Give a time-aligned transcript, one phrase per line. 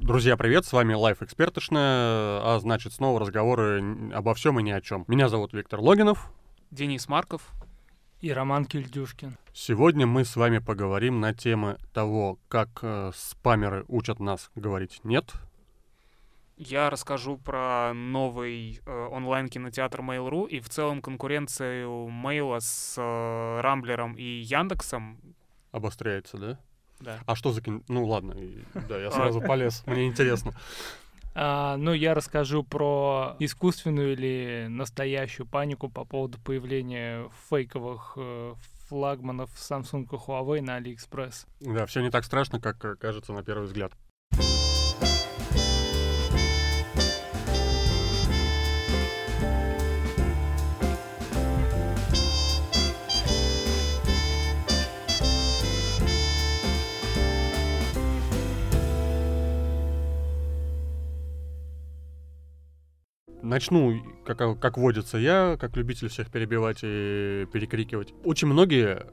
[0.00, 4.80] Друзья, привет, с вами Лайф Экспертошная, а значит снова разговоры обо всем и ни о
[4.80, 5.04] чем.
[5.08, 6.32] Меня зовут Виктор Логинов.
[6.70, 7.50] Денис Марков.
[8.22, 9.36] И Роман Кильдюшкин.
[9.52, 15.34] Сегодня мы с вами поговорим на темы того, как э, спамеры учат нас говорить «нет»,
[16.62, 24.12] я расскажу про новый э, онлайн-кинотеатр Mail.ru и в целом конкуренцию Mail с э, Рамблером
[24.12, 25.18] и Яндексом.
[25.72, 26.58] Обостряется, да?
[27.00, 27.18] Да.
[27.26, 27.80] А что за кино?
[27.88, 28.36] Ну ладно,
[28.88, 30.52] да, я сразу полез, мне интересно.
[31.34, 38.54] А, ну, я расскажу про искусственную или настоящую панику по поводу появления фейковых э,
[38.88, 41.46] флагманов Samsung и Huawei на AliExpress.
[41.60, 43.92] Да, все не так страшно, как э, кажется на первый взгляд.
[63.50, 68.14] Начну, как, как водится я, как любитель всех перебивать и перекрикивать.
[68.22, 69.06] Очень многие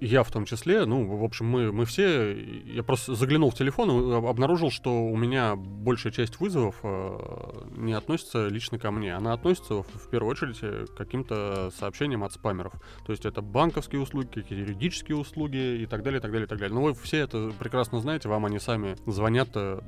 [0.00, 3.90] я в том числе, ну, в общем, мы, мы все, я просто заглянул в телефон
[3.90, 9.14] и обнаружил, что у меня большая часть вызовов э, не относится лично ко мне.
[9.14, 12.72] Она относится, в, в первую очередь, к каким-то сообщениям от спамеров.
[13.06, 16.48] То есть это банковские услуги, какие-то юридические услуги и так далее, и так далее, и
[16.48, 16.74] так далее.
[16.74, 19.80] Но вы все это прекрасно знаете, вам они сами звонят э,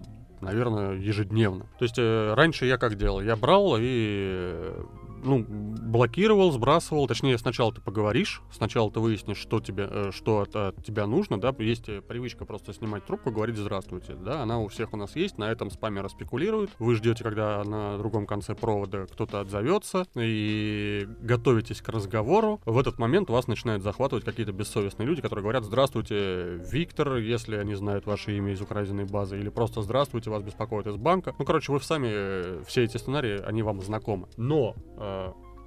[0.47, 1.67] наверное, ежедневно.
[1.79, 3.21] То есть э, раньше я как делал?
[3.21, 4.73] Я брал и
[5.27, 7.07] ну, блокировал, сбрасывал.
[7.07, 11.39] Точнее, сначала ты поговоришь, сначала ты выяснишь, что тебе, э, что от, от тебя нужно,
[11.41, 11.55] да.
[11.59, 14.43] Есть э, привычка просто снимать трубку, говорить «здравствуйте», да.
[14.43, 16.71] Она у всех у нас есть, на этом спамеры спекулируют.
[16.79, 22.61] Вы ждете, когда на другом конце провода кто-то отзовется, и готовитесь к разговору.
[22.65, 27.75] В этот момент вас начинают захватывать какие-то бессовестные люди, которые говорят «Здравствуйте, Виктор», если они
[27.75, 31.35] знают ваше имя из украденной базы, или просто «Здравствуйте, вас беспокоит из банка».
[31.39, 34.29] Ну, короче, вы сами, э, все эти сценарии, они вам знакомы.
[34.37, 35.16] Но Э,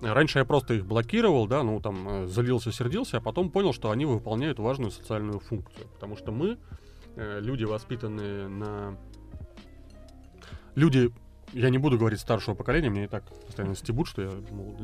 [0.02, 3.92] раньше я просто их блокировал, да, ну там э, залился, сердился, а потом понял, что
[3.92, 5.88] они выполняют важную социальную функцию.
[5.94, 6.58] Потому что мы,
[7.16, 8.98] э, люди, воспитанные на...
[10.76, 11.12] Люди,
[11.54, 14.76] я не буду говорить старшего поколения, мне и так постоянно стебут, что я мол,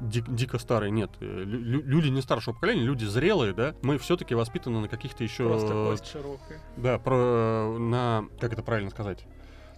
[0.00, 0.90] ди, дико старый.
[0.90, 5.48] Нет, лю, люди не старшего поколения, люди зрелые, да, мы все-таки воспитаны на каких-то еще...
[5.48, 6.60] Просто кость широкая.
[6.76, 8.24] Да, про, на...
[8.38, 9.26] Как это правильно сказать?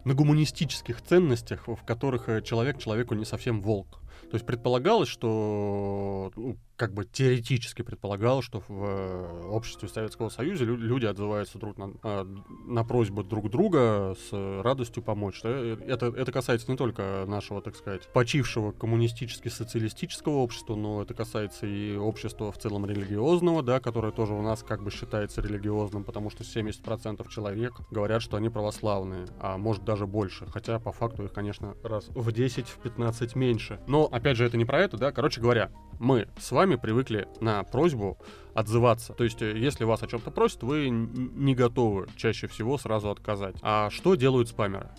[0.05, 4.01] на гуманистических ценностях, в которых э, человек человеку не совсем волк.
[4.33, 10.65] То есть предполагалось, что ну, как бы теоретически предполагалось, что в э, обществе Советского Союза
[10.65, 12.25] люди отзываются друг на, а,
[12.67, 15.43] на просьбы друг друга с радостью помочь.
[15.45, 21.97] Это, это касается не только нашего, так сказать, почившего коммунистически-социалистического общества, но это касается и
[21.97, 26.43] общества в целом религиозного, да, которое тоже у нас как бы считается религиозным, потому что
[26.45, 31.75] 70% человек говорят, что они православные, а может даже больше, хотя по факту их, конечно,
[31.83, 33.81] раз в 10-15 меньше.
[33.87, 37.27] Но, опять же, это не про это, да, короче говоря, мы с вами сами привыкли
[37.41, 38.19] на просьбу
[38.55, 39.15] отзываться.
[39.15, 43.57] То есть, э, если вас о чем-то просят, вы не готовы чаще всего сразу отказать.
[43.63, 44.91] А что делают спамеры?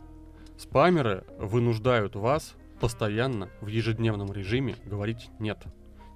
[0.57, 5.59] Спамеры вынуждают вас постоянно в ежедневном режиме говорить «нет»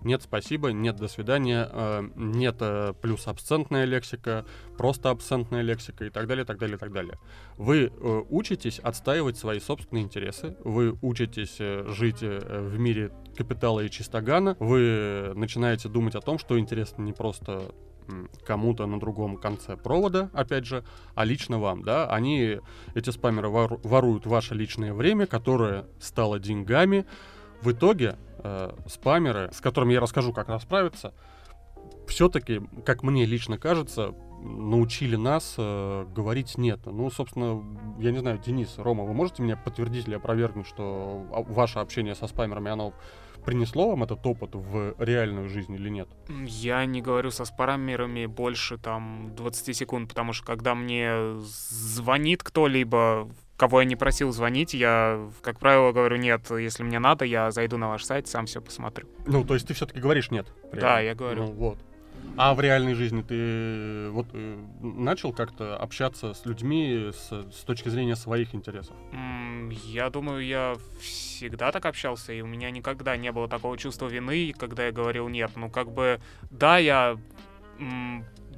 [0.03, 4.45] нет спасибо, нет до свидания, э, нет э, плюс абсцентная лексика,
[4.77, 7.19] просто абсцентная лексика и так далее, так далее, так далее.
[7.57, 13.81] Вы э, учитесь отстаивать свои собственные интересы, вы учитесь э, жить э, в мире капитала
[13.81, 17.71] и чистогана, вы начинаете думать о том, что интересно не просто
[18.45, 20.83] кому-то на другом конце провода, опять же,
[21.15, 22.59] а лично вам, да, они,
[22.95, 27.05] эти спамеры воруют ваше личное время, которое стало деньгами,
[27.61, 31.13] в итоге э, спамеры, с которыми я расскажу, как расправиться,
[32.07, 36.79] все-таки, как мне лично кажется, научили нас э, говорить нет.
[36.85, 37.63] Ну, собственно,
[37.99, 42.27] я не знаю, Денис, Рома, вы можете меня подтвердить или опровергнуть, что ваше общение со
[42.27, 42.93] спамерами, оно
[43.45, 46.09] принесло вам этот опыт в реальную жизнь или нет?
[46.45, 53.29] Я не говорю со спамерами больше там 20 секунд, потому что когда мне звонит кто-либо
[53.57, 56.50] кого я не просил звонить, я, как правило, говорю нет.
[56.51, 59.07] Если мне надо, я зайду на ваш сайт, сам все посмотрю.
[59.25, 60.48] Ну, то есть ты все-таки говоришь нет?
[60.71, 61.45] Да, я говорю.
[61.45, 61.80] Ну, вот.
[62.36, 67.89] А в реальной жизни ты вот э, начал как-то общаться с людьми с, с точки
[67.89, 68.95] зрения своих интересов?
[69.86, 74.53] Я думаю, я всегда так общался, и у меня никогда не было такого чувства вины,
[74.56, 75.51] когда я говорил нет.
[75.56, 76.19] Ну, как бы,
[76.51, 77.18] да, я...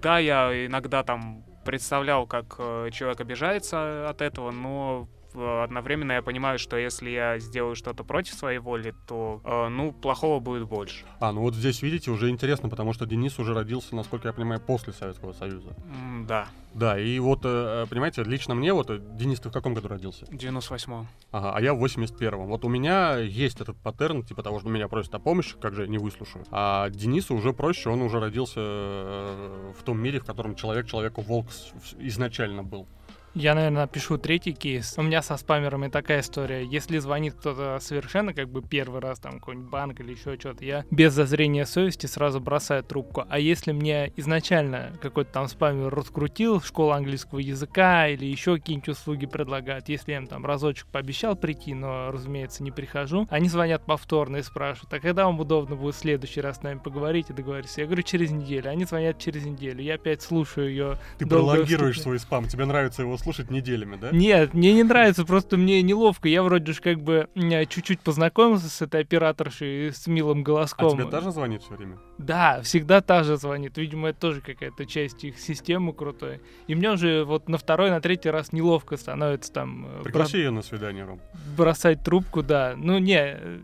[0.02, 6.60] Да, я иногда там представлял, как э, человек обижается от этого, но одновременно я понимаю,
[6.60, 11.06] что если я сделаю что-то против своей воли, то, э, ну, плохого будет больше.
[11.20, 14.60] А, ну вот здесь, видите, уже интересно, потому что Денис уже родился, насколько я понимаю,
[14.62, 15.70] после Советского Союза.
[15.86, 19.74] М, Да, Да, и вот, э, понимаете, лично мне, вот, э, Денис, ты в каком
[19.74, 20.26] году родился?
[20.30, 21.08] 98-м.
[21.31, 22.46] Ага, а я в 81-м.
[22.48, 25.81] Вот у меня есть этот паттерн, типа того, что меня просят о помощи, как же
[25.84, 26.46] я не выслушаю.
[26.52, 31.22] А Денису уже проще, он уже родился э, в том мире, в котором человек человеку
[31.22, 32.88] волк в- изначально был.
[33.36, 34.96] Я, наверное, напишу третий кейс.
[34.98, 36.66] У меня со спамерами такая история.
[36.66, 40.84] Если звонит кто-то совершенно как бы первый раз, там, какой-нибудь банк или еще что-то, я
[40.90, 43.26] без зазрения совести сразу бросаю трубку.
[43.30, 49.26] А если мне изначально какой-то там спамер раскрутил, школа английского языка или еще какие-нибудь услуги
[49.26, 54.38] предлагают, если я им там разочек пообещал прийти, но, разумеется, не прихожу, они звонят повторно
[54.38, 57.81] и спрашивают, а когда вам удобно будет в следующий раз с нами поговорить и договориться?
[57.81, 58.70] Я говорю, через неделю.
[58.70, 59.84] Они звонят через неделю.
[59.84, 62.04] Я опять слушаю ее Ты пролонгируешь вступление.
[62.04, 64.10] свой спам, тебе нравится его слушать неделями, да?
[64.12, 66.27] Нет, мне не нравится, просто мне неловко.
[66.27, 70.92] Я вроде же как бы м, чуть-чуть познакомился с этой операторшей, с милым А голоском.
[70.92, 71.98] тебе даже звонит все время?
[72.18, 73.77] Да, всегда та же звонит.
[73.77, 76.42] Видимо, это тоже какая-то часть их системы крутой.
[76.68, 80.51] И мне уже вот на второй, на третий раз неловко становится там э, Пригласи ее
[80.51, 81.18] на свидание, Ром.
[81.18, 82.74] бро- бросать трубку, да.
[82.77, 83.60] Ну не, э,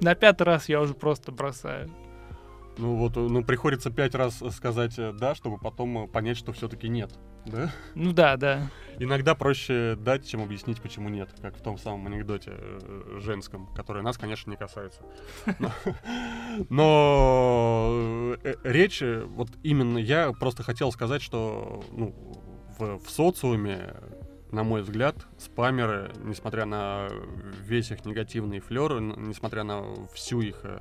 [0.00, 1.90] на пятый раз я уже просто бросаю.
[2.78, 6.52] Ну вот, э, ну приходится пять раз сказать э, «да», чтобы потом э, понять, что
[6.52, 7.10] все-таки нет,
[7.46, 7.72] да?
[7.94, 8.70] Ну да, да.
[8.98, 14.02] Иногда проще дать, чем объяснить, почему нет, как в том самом анекдоте э, женском, который
[14.02, 15.00] нас, конечно, не касается.
[15.58, 15.72] Но,
[16.68, 22.14] но, э, речь, вот именно я просто хотел сказать, что ну,
[22.78, 23.94] в, в социуме,
[24.50, 27.08] на мой взгляд, спамеры, несмотря на
[27.62, 30.80] весь их негативный флер, несмотря на всю их, э,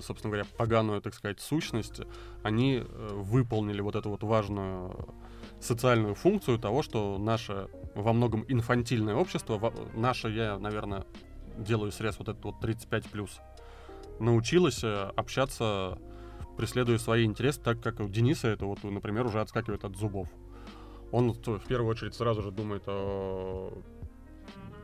[0.00, 2.00] собственно говоря, поганую, так сказать, сущность,
[2.42, 5.14] они выполнили вот эту вот важную
[5.60, 11.04] социальную функцию того, что наше во многом инфантильное общество, во- наше, я, наверное,
[11.56, 13.40] делаю срез вот этот вот 35 плюс,
[14.20, 15.98] научилось э, общаться,
[16.56, 20.28] преследуя свои интересы, так как у Дениса это вот, например, уже отскакивает от зубов.
[21.10, 23.72] Он в первую очередь сразу же думает о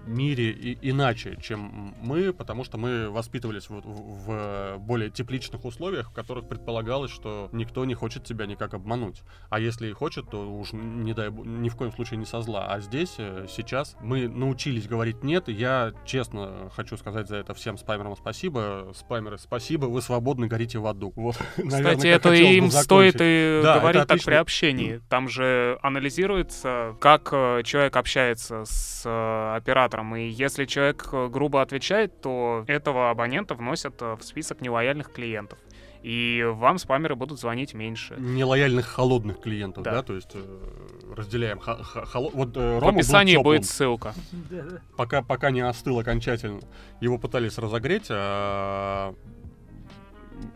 [0.06, 6.10] мире и иначе, чем мы, потому что мы воспитывались вот в, в более тепличных условиях,
[6.10, 9.22] в которых предполагалось, что никто не хочет тебя никак обмануть.
[9.50, 12.66] А если и хочет, то уж не дай ни в коем случае не со зла.
[12.68, 15.48] А здесь, э, сейчас, мы научились говорить нет.
[15.48, 18.92] и Я честно хочу сказать за это всем спамерам спасибо.
[18.94, 21.12] Спамеры, спасибо, вы свободны, горите в аду.
[21.16, 22.84] Вот, наверное, Кстати, это им закончить.
[22.84, 25.00] стоит и Да, говорить так при общении.
[25.08, 29.56] Там же анализируется, как э, человек общается с э,
[29.94, 30.16] оператором.
[30.16, 35.58] И если человек э, грубо отвечает, то этого абонента вносят э, в список нелояльных клиентов.
[36.02, 38.14] И вам спамеры будут звонить меньше.
[38.18, 40.02] нелояльных холодных клиентов, да, Да.
[40.02, 41.58] то есть э, разделяем.
[41.58, 43.56] ха- ха- холо- Вот э, В Рома был описании тёплым.
[43.56, 44.12] будет ссылка.
[44.96, 46.60] пока, пока не остыл окончательно.
[47.00, 49.14] Его пытались разогреть, а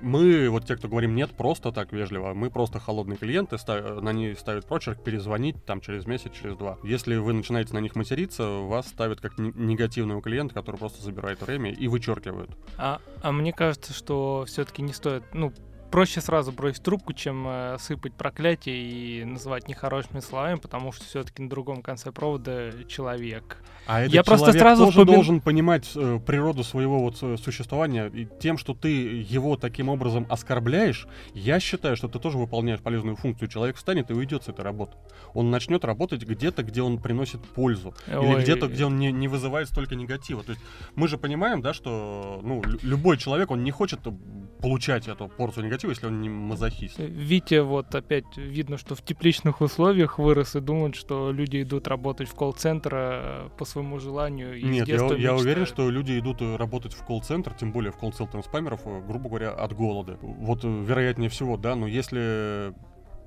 [0.00, 4.12] мы, вот те, кто говорим нет, просто так вежливо, мы просто холодные клиенты, ста- на
[4.12, 6.78] них ставят прочерк, перезвонить там через месяц, через два.
[6.82, 11.40] Если вы начинаете на них материться, вас ставят как не- негативного клиента, который просто забирает
[11.42, 12.50] время и вычеркивают.
[12.76, 15.52] А, а мне кажется, что все-таки не стоит, ну,
[15.90, 21.42] проще сразу бросить трубку, чем э, сыпать проклятие и называть нехорошими словами, потому что все-таки
[21.42, 23.58] на другом конце провода человек.
[23.88, 28.08] А этот Я просто сразу тоже вспомин- должен понимать э, природу своего вот э, существования.
[28.08, 33.16] И тем, что ты его таким образом оскорбляешь, я считаю, что ты тоже выполняешь полезную
[33.16, 33.48] функцию.
[33.48, 34.92] Человек встанет и уйдет с этой работы.
[35.32, 37.94] Он начнет работать где-то, где он приносит пользу.
[38.06, 38.42] Или Ой.
[38.42, 40.42] где-то, где он не, не вызывает столько негатива.
[40.42, 40.62] То есть
[40.94, 44.12] мы же понимаем, да, что ну, лю- любой человек, он не хочет э,
[44.60, 46.98] получать эту порцию негатива, если он не мазохист.
[46.98, 52.28] Витя вот опять видно, что в тепличных условиях вырос и думает, что люди идут работать
[52.28, 54.58] в колл-центр э, по своему желанию.
[54.58, 57.96] И Нет, я, я уверен, что люди идут э, работать в колл-центр, тем более в
[57.96, 60.18] колл-центр спамеров, э, грубо говоря, от голода.
[60.20, 62.72] Вот э, вероятнее всего, да, но если...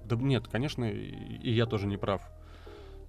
[0.05, 2.21] Да нет, конечно, и я тоже не прав.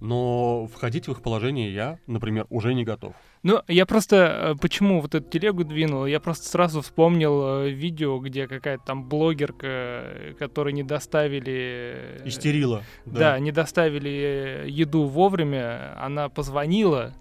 [0.03, 3.13] Но входить в их положение я, например, уже не готов.
[3.41, 8.83] Ну, я просто, почему вот эту телегу двинул, я просто сразу вспомнил видео, где какая-то
[8.83, 12.21] там блогерка, которой не доставили...
[12.25, 12.83] Истерила.
[13.05, 17.13] Да, не доставили еду вовремя, она позвонила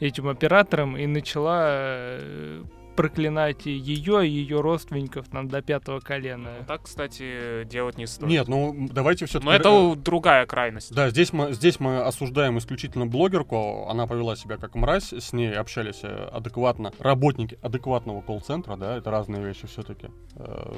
[0.00, 2.62] этим операторам и начала э,
[2.98, 6.50] проклинать и ее, и ее родственников там до пятого колена.
[6.66, 8.28] Так, кстати, делать не стоит.
[8.28, 9.46] Нет, ну давайте все-таки...
[9.46, 10.92] Но это другая крайность.
[10.92, 13.86] Да, здесь мы, здесь мы осуждаем исключительно блогерку.
[13.88, 16.92] Она повела себя как мразь, с ней общались э, адекватно.
[16.98, 20.08] Работники адекватного колл-центра, да, это разные вещи все-таки.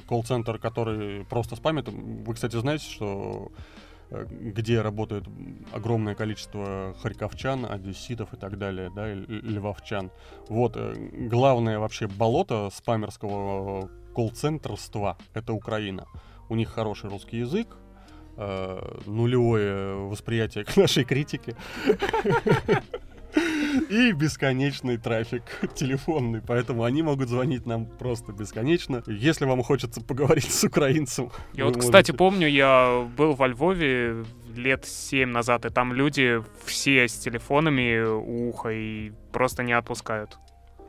[0.07, 1.89] Колл-центр, который просто спамит.
[1.89, 3.61] Вы, кстати, знаете, что э,
[4.11, 5.25] где работает
[5.73, 10.11] огромное количество харьковчан, одесситов и так далее, да, и львовчан.
[10.49, 10.95] Вот, э,
[11.29, 16.07] главное вообще болото спамерского колл-центрства— это Украина.
[16.49, 17.77] У них хороший русский язык,
[18.37, 21.57] э, нулевое восприятие к нашей критике.
[23.91, 25.43] И бесконечный трафик
[25.75, 29.03] телефонный, поэтому они могут звонить нам просто бесконечно.
[29.07, 31.31] Если вам хочется поговорить с украинцем...
[31.53, 34.25] Я вот, кстати, помню, я был во Львове
[34.55, 40.39] лет семь назад, и там люди все с телефонами у уха и просто не отпускают.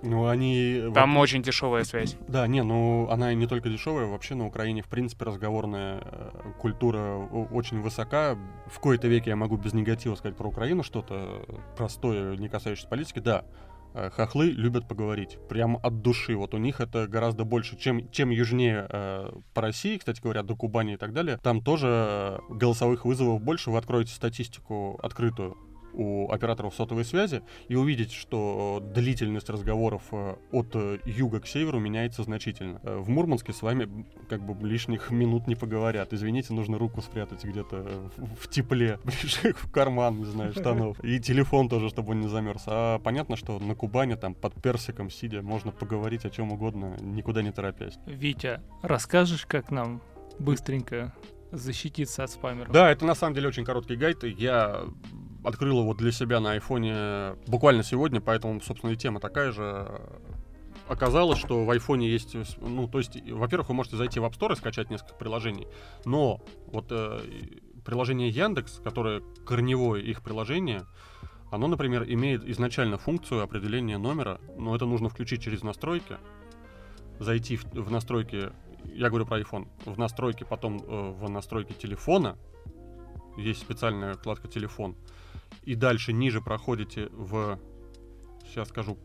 [0.04, 0.90] Ну, они...
[0.94, 1.22] Там вот...
[1.22, 2.18] очень дешевая связь.
[2.28, 7.18] Да, не, ну, она не только дешевая, вообще на Украине, в принципе, разговорная э, культура
[7.18, 8.38] очень высока.
[8.68, 11.46] В кои-то веке я могу без негатива сказать про Украину что-то
[11.78, 13.20] простое, не касающееся политики.
[13.20, 13.46] Да,
[13.94, 15.38] э, хохлы любят поговорить.
[15.48, 16.36] Прям от души.
[16.36, 20.56] Вот у них это гораздо больше, чем, чем южнее э, по России, кстати говоря, до
[20.56, 21.38] Кубани и так далее.
[21.44, 23.70] Там тоже голосовых вызовов больше.
[23.70, 25.58] Вы откроете статистику открытую
[25.94, 31.80] у операторов сотовой связи и увидеть, что длительность разговоров э, от э, юга к северу
[31.80, 32.80] меняется значительно.
[32.84, 36.14] Э, в Мурманске с вами как бы лишних минут не поговорят.
[36.14, 41.04] Извините, нужно руку спрятать где-то в тепле, в карман, не знаю, штанов.
[41.04, 42.64] И телефон тоже, чтобы он не замерз.
[42.68, 47.42] А понятно, что на Кубани там под персиком сидя можно поговорить о чем угодно, никуда
[47.42, 47.98] не торопясь.
[48.06, 50.02] Витя, расскажешь, как нам
[50.40, 51.14] быстренько
[51.52, 52.72] защититься от спамеров?
[52.72, 54.24] Да, это на самом деле очень короткий гайд.
[54.24, 54.82] Я
[55.44, 60.02] открыл его для себя на айфоне буквально сегодня, поэтому, собственно, и тема такая же.
[60.88, 64.54] Оказалось, что в айфоне есть, ну, то есть, во-первых, вы можете зайти в App Store
[64.54, 65.68] и скачать несколько приложений,
[66.06, 67.20] но вот э,
[67.86, 70.84] приложение Яндекс, которое корневое их приложение,
[71.50, 76.18] оно, например, имеет изначально функцию определения номера, но это нужно включить через настройки,
[77.20, 78.50] зайти в, в настройки,
[78.86, 82.38] я говорю про iPhone, в настройки, потом э, в настройки телефона,
[83.38, 84.96] есть специальная вкладка телефон,
[85.64, 87.60] и дальше ниже проходите в,
[88.46, 88.98] сейчас скажу,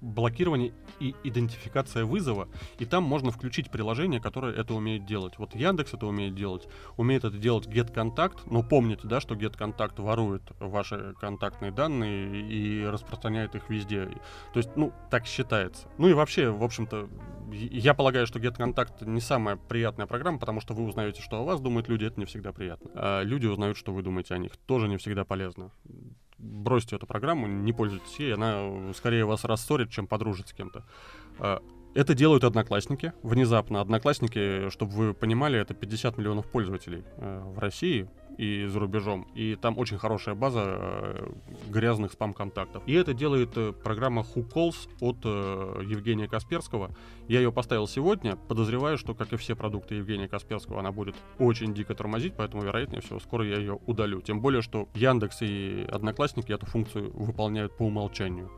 [0.00, 2.48] блокирование и идентификация вызова,
[2.78, 5.38] и там можно включить приложение, которое это умеет делать.
[5.38, 10.42] Вот Яндекс это умеет делать, умеет это делать GetContact, но помните, да, что GetContact ворует
[10.60, 14.06] ваши контактные данные и распространяет их везде.
[14.52, 15.88] То есть, ну, так считается.
[15.98, 17.08] Ну и вообще, в общем-то,
[17.52, 21.60] я полагаю, что GetContact не самая приятная программа, потому что вы узнаете, что о вас
[21.60, 22.90] думают люди, это не всегда приятно.
[22.94, 25.70] А люди узнают, что вы думаете о них, тоже не всегда полезно
[26.38, 30.84] бросьте эту программу, не пользуйтесь ей, она скорее вас рассорит, чем подружит с кем-то.
[31.38, 31.62] А,
[31.94, 33.14] это делают одноклассники.
[33.22, 39.26] Внезапно одноклассники, чтобы вы понимали, это 50 миллионов пользователей э, в России и за рубежом.
[39.34, 41.28] И там очень хорошая база э,
[41.68, 42.82] грязных спам-контактов.
[42.86, 46.90] И это делает э, программа Who Calls от э, Евгения Касперского.
[47.28, 48.36] Я ее поставил сегодня.
[48.36, 53.00] Подозреваю, что, как и все продукты Евгения Касперского, она будет очень дико тормозить, поэтому, вероятнее
[53.00, 54.20] всего, скоро я ее удалю.
[54.20, 58.50] Тем более, что Яндекс и Одноклассники эту функцию выполняют по умолчанию.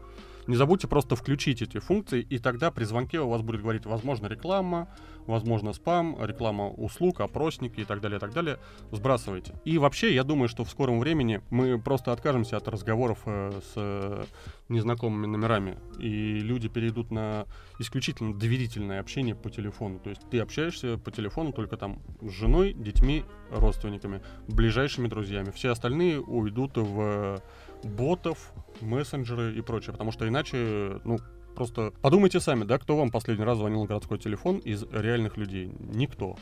[0.48, 4.28] Не забудьте просто включить эти функции, и тогда при звонке у вас будет говорить, возможно,
[4.28, 4.88] реклама,
[5.28, 8.58] возможно, спам, реклама услуг, опросники и так далее, и так далее.
[8.90, 9.54] Сбрасывайте.
[9.64, 13.72] И вообще, я думаю, что в скором времени мы просто откажемся от разговоров э, с
[13.76, 14.24] э,
[14.68, 17.44] незнакомыми номерами, и люди перейдут на
[17.78, 20.00] исключительно доверительное общение по телефону.
[20.00, 25.50] То есть ты общаешься по телефону только там с женой, детьми, родственниками, ближайшими друзьями.
[25.50, 27.42] Все остальные уйдут в
[27.84, 31.18] ботов, мессенджеры и прочее, потому что иначе, ну,
[31.58, 35.72] просто подумайте сами, да, кто вам последний раз звонил на городской телефон из реальных людей?
[35.80, 36.36] Никто.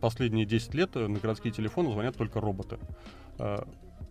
[0.00, 2.78] Последние 10 лет на городские телефоны звонят только роботы.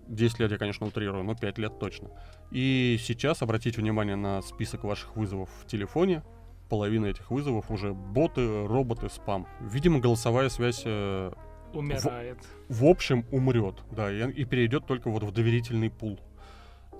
[0.07, 2.09] 10 а, лет я, конечно, утрирую, но 5 лет точно.
[2.51, 6.21] И сейчас обратите внимание на список ваших вызовов в телефоне.
[6.67, 9.47] Половина этих вызовов уже боты, роботы, спам.
[9.61, 11.31] Видимо, голосовая связь э,
[11.71, 12.39] умирает.
[12.67, 16.19] В, в общем, умрет, да, и, и перейдет только вот в доверительный пул.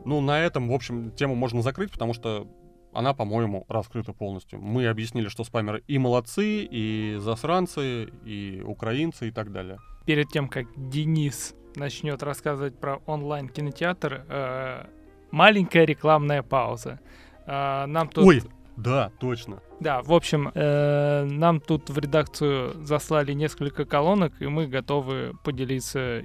[0.06, 2.48] Ну, на этом, в общем, тему можно закрыть, потому что
[2.96, 4.60] она, по-моему, раскрыта полностью.
[4.60, 9.78] Мы объяснили, что спамеры и молодцы, и засранцы, и украинцы, и так далее.
[10.06, 14.86] Перед тем, как Денис начнет рассказывать про онлайн-кинотеатр, э,
[15.32, 17.00] маленькая рекламная пауза.
[17.46, 18.26] Э, нам тут...
[18.26, 18.42] Ой,
[18.78, 19.62] да, точно.
[19.80, 26.24] Да, в общем, э, нам тут в редакцию заслали несколько колонок, и мы готовы поделиться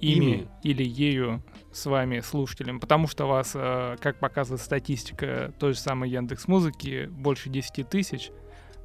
[0.00, 0.48] ими, ими.
[0.62, 1.42] или ею
[1.72, 7.06] с вами, слушателем, потому что вас, э, как показывает статистика той же самой Яндекс Музыки,
[7.10, 8.30] больше 10 тысяч,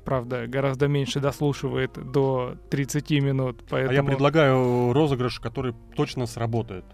[0.03, 3.63] правда, гораздо меньше дослушивает до 30 минут.
[3.69, 3.91] Поэтому...
[3.91, 6.85] А я предлагаю розыгрыш, который точно сработает.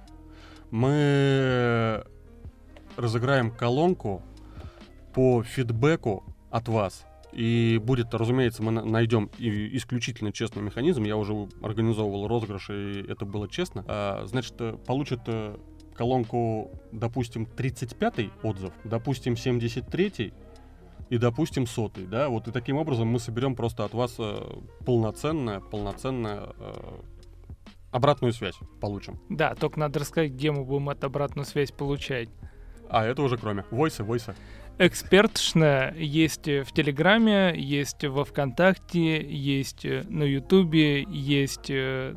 [0.70, 2.04] Мы
[2.96, 4.24] разыграем колонку
[5.14, 11.04] по фидбэку от вас И будет, разумеется, мы на- найдем и исключительно честный механизм.
[11.04, 13.86] Я уже организовывал розыгрыш, и это было честно.
[13.88, 15.58] А, значит, э, получит э,
[15.94, 20.34] колонку, допустим, 35-й отзыв, допустим, 73-й
[21.10, 24.42] и, допустим, сотый, да, вот и таким образом мы соберем просто от вас э,
[24.86, 26.50] полноценное, полноценное
[27.92, 29.20] обратную связь получим.
[29.30, 32.30] Да, только надо рассказать, где мы будем эту обратную связь получать.
[32.90, 33.66] А, это уже кроме.
[33.72, 34.36] Войса, войса.
[34.78, 42.16] Экспертшная есть в Телеграме, есть во Вконтакте, есть э, на Ютубе, есть э,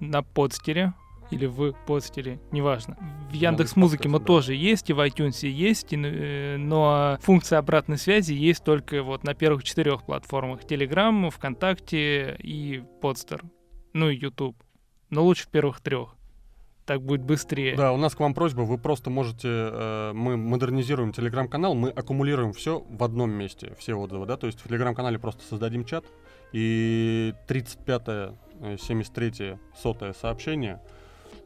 [0.00, 0.94] на подстере
[1.30, 2.96] или в подстере, неважно.
[3.30, 4.24] В Яндекс Музыке мы да.
[4.26, 9.24] тоже есть, и в iTunes есть, и, э, но функция обратной связи есть только вот
[9.24, 10.66] на первых четырех платформах.
[10.66, 13.42] Телеграм, ВКонтакте и подстер.
[13.92, 14.56] Ну и Ютуб.
[15.08, 16.16] Но лучше в первых трех.
[16.84, 17.76] Так будет быстрее.
[17.76, 22.52] Да, у нас к вам просьба, вы просто можете, э, мы модернизируем телеграм-канал, мы аккумулируем
[22.52, 26.04] все в одном месте, все отзывы, да, то есть в телеграм-канале просто создадим чат,
[26.52, 30.80] и 35-е, э, 73-е, 100 сообщение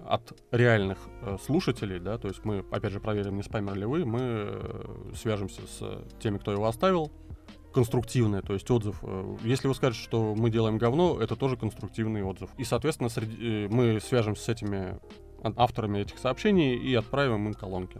[0.07, 4.07] от реальных э, слушателей, да, то есть мы, опять же, проверим, не спамер ли вы,
[4.07, 7.13] мы э, свяжемся с теми, кто его оставил,
[7.75, 9.01] конструктивный, то есть отзыв.
[9.03, 12.49] э, Если вы скажете, что мы делаем говно, это тоже конструктивный отзыв.
[12.57, 14.99] И, соответственно, среди, э, мы свяжемся с этими
[15.57, 17.99] авторами этих сообщений и отправим им колонки.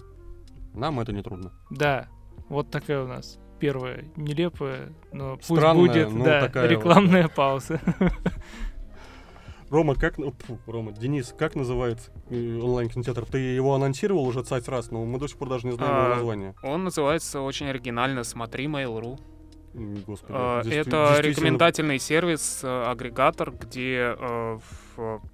[0.75, 1.53] Нам это не трудно.
[1.71, 2.09] Да,
[2.49, 7.29] вот такая у нас первая нелепая, но пусть Странная, будет но да, такая вот, рекламная
[7.29, 7.81] пауза.
[9.71, 10.19] Рома, как...
[10.19, 13.25] на- Фу, Рома, Денис, как называется э, онлайн-кинотеатр?
[13.27, 16.07] Ты его анонсировал уже цать раз, но мы до сих пор даже не знаем его
[16.07, 16.55] А, название.
[16.63, 19.19] Он называется очень оригинально «Смотри Mail.ru».
[20.07, 20.33] Господи.
[20.35, 24.59] А, действи- Это действительно- рекомендательный сервис, э, агрегатор, где, э,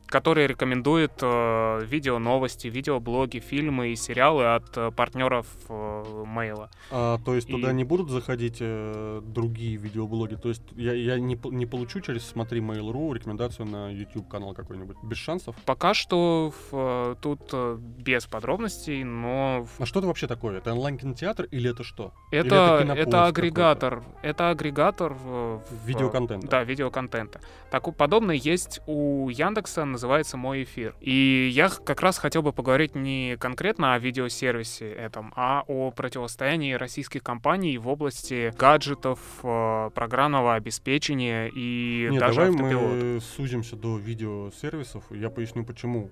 [0.06, 6.70] который рекомендует э, видео новости, видеоблоги, фильмы и сериалы от э, партнеров э, мейла.
[6.90, 10.34] А, то есть туда И- не будут заходить э, другие видеоблоги?
[10.34, 14.96] То есть я, я не, не получу через «Смотри Mail.ru» рекомендацию на YouTube-канал какой-нибудь?
[15.02, 15.56] Без шансов?
[15.64, 20.58] Пока что в- тут э, без подробностей, но А что это вообще такое?
[20.58, 22.12] Это онлайн-кинотеатр или это что?
[22.30, 24.02] Или это, это это, кинопоиск агрегатор.
[24.22, 26.48] Это агрегатор в- Видеоконтента.
[26.48, 27.40] Да, видеоконтента.
[27.70, 30.94] Так, подобное есть у Яндекса, называется «Мой эфир».
[31.00, 36.72] И я как раз хотел бы поговорить не конкретно о видеосервисе этом, а о противостоянии
[36.72, 42.94] российских компаний в области гаджетов, э, программного обеспечения и Нет, даже давай автопилота.
[42.94, 45.04] мы сузимся до видеосервисов.
[45.10, 46.10] Я поясню, почему.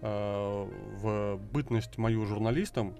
[0.00, 0.66] А,
[1.02, 2.96] В бытность мою журналистом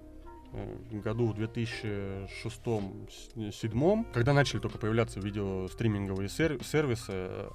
[0.53, 7.49] э, году в 2006-2007, когда начали только появляться видеостриминговые сер- сервисы, э,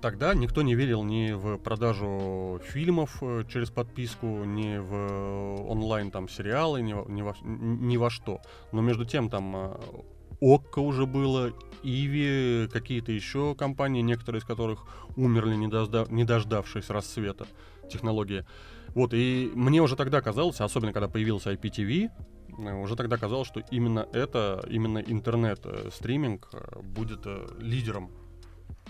[0.00, 6.28] тогда никто не верил ни в продажу фильмов э, через подписку, ни в онлайн там
[6.28, 8.40] сериалы, ни во, ни во, что.
[8.72, 9.76] Но между тем там э,
[10.40, 16.88] Окко уже было, Иви, какие-то еще компании, некоторые из которых умерли, не, дожда- не дождавшись
[16.90, 17.46] рассвета
[17.90, 18.44] технологии.
[18.94, 22.10] Вот, и мне уже тогда казалось, особенно когда появился IPTV,
[22.58, 28.10] э, уже тогда казалось, что именно это, именно интернет-стриминг э, будет э, лидером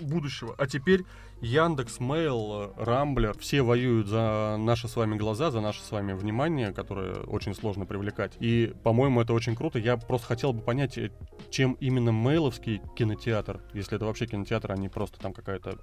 [0.00, 0.54] будущего.
[0.58, 1.04] А теперь
[1.40, 6.72] Яндекс, Mail, Рамблер, все воюют за наши с вами глаза, за наше с вами внимание,
[6.72, 8.32] которое очень сложно привлекать.
[8.40, 9.78] И, по-моему, это очень круто.
[9.78, 11.10] Я просто хотел бы понять, э,
[11.50, 15.78] чем именно мейловский кинотеатр, если это вообще кинотеатр, а не просто там какая-то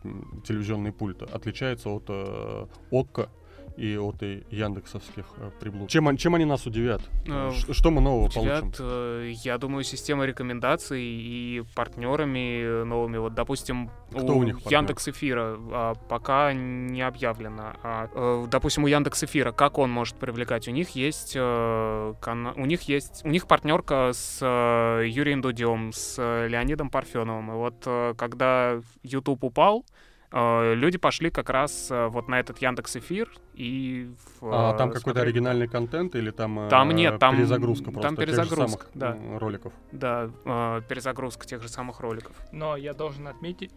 [0.45, 3.30] телевизионный пульт, отличается от э, ОККО
[3.77, 5.89] и от э, яндексовских э, приблуд.
[5.89, 7.01] Чем, чем они нас удивят?
[7.27, 8.85] Э, Что мы нового Удивят, получим?
[8.85, 13.17] э, я думаю, система рекомендаций и партнерами новыми.
[13.17, 14.79] Вот, допустим, Кто у них партнер?
[14.79, 17.73] Яндекс Эфира а, пока не объявлено.
[17.83, 20.67] А, э, допустим, у Яндекс Эфира, как он может привлекать?
[20.67, 25.91] У них есть, э, кана- у них есть, у них партнерка с э, Юрием Дудем,
[25.93, 27.51] с э, Леонидом Парфеновым.
[27.51, 29.91] И вот э, когда YouTube упал, э,
[30.31, 34.93] люди пошли как раз э, вот на этот Яндекс Эфир и в, А там э,
[34.93, 38.87] какой-то оригинальный контент или там, э, Там нет, там- перезагрузка там просто тех же перезагрузка,
[38.87, 39.39] самых, да.
[39.39, 39.73] роликов?
[39.91, 42.35] Да, э, перезагрузка тех же самых роликов.
[42.51, 43.71] Но я должен отметить...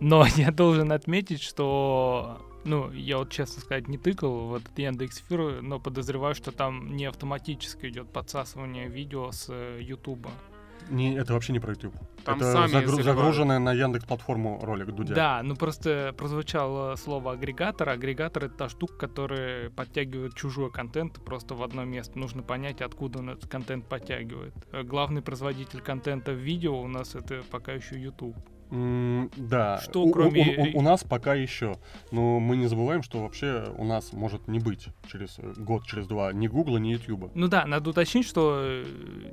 [0.00, 2.38] Но я должен отметить, что...
[2.64, 7.06] Ну, я вот, честно сказать, не тыкал в этот Яндекс.Эфир, но подозреваю, что там не
[7.06, 10.30] автоматически идет подсасывание видео с э, Ютуба.
[10.88, 11.94] Не, это вообще не про YouTube.
[12.24, 15.14] Там это сами загру- загруженная на Яндекс платформу ролик Дудя.
[15.14, 17.88] Да, ну просто прозвучало слово агрегатор.
[17.88, 22.18] Агрегатор— это та штука, которая подтягивает чужой контент просто в одно место.
[22.18, 24.54] Нужно понять, откуда он этот контент подтягивает.
[24.84, 28.36] Главный производитель контента в видео у нас это пока еще YouTube.
[28.70, 29.78] М, да.
[29.82, 31.76] Что, У- кроме- у, у- у нас пока еще.
[32.12, 36.06] Но мы не забываем, что вообще у нас может не быть через э, год, через
[36.06, 37.30] два ни Гугла, ни Ютуба.
[37.34, 38.84] Ну да, надо уточнить, что э,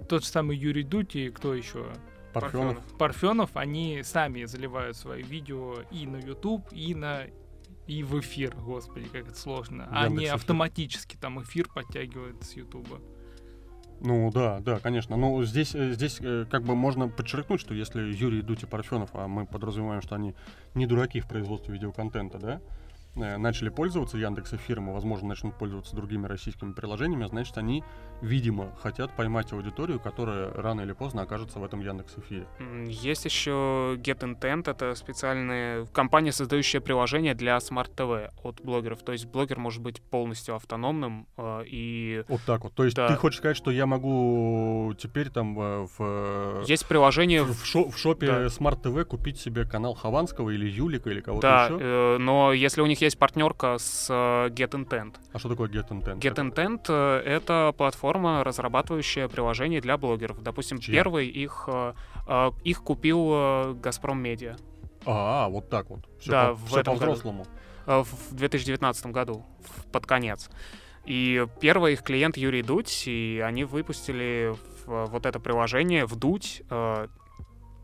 [0.10, 1.86] тот же самый Юрий Дудь и кто еще?
[2.34, 2.78] Парфенов.
[2.97, 7.23] Парфенов, они сами заливают свои видео и на YouTube, и на
[7.88, 9.86] и в эфир, господи, как это сложно.
[9.91, 10.36] Они Яндекс.Эфир.
[10.36, 13.00] автоматически там эфир подтягивают с Ютуба.
[14.00, 15.18] Ну да, да, конечно.
[15.18, 19.10] Но здесь, э, здесь э, как бы можно подчеркнуть, что если Юрий Дудь и Парфенов,
[19.14, 20.36] а мы подразумеваем, что они
[20.76, 22.62] не дураки в производстве видеоконтента, да,
[23.17, 27.84] начали пользоваться Яндекс Эфиром и, возможно, начнут пользоваться другими российскими приложениями, значит, они,
[28.21, 32.47] видимо, хотят поймать аудиторию, которая рано или поздно окажется в этом Яндекс Эфире.
[32.88, 39.01] Есть еще Get Intent, это специальная компания, создающая приложение для TV от блогеров.
[39.03, 42.73] То есть блогер может быть полностью автономным э, и Вот так вот.
[42.73, 43.08] То есть Да.
[43.08, 47.97] ты хочешь сказать, что я могу теперь там э, в, есть приложение в, шо- в
[47.97, 48.45] шопе Да.
[48.47, 51.77] TV купить себе канал Хованского или Юлика или кого-то Да, еще?
[51.80, 55.15] э, но если у них есть партнерка с э, Get Intent.
[55.34, 56.20] А что такое Get Intent?
[56.20, 60.41] Get Intent э,— это платформа, разрабатывающая приложения для блогеров.
[60.43, 60.93] Допустим, Чья?
[60.96, 61.93] первый их, э,
[62.63, 64.58] их купил Газпром Медиа
[65.06, 66.02] А, вот так вот.
[66.20, 67.06] Все Да, по, в всё этом году.
[67.06, 67.48] по-взрослому.
[67.86, 69.46] э, в 2019 году,
[69.91, 70.50] под конец.
[71.06, 74.54] И первый их клиент Юрий Дудь, и они выпустили
[74.86, 76.63] вот это приложение в Дудь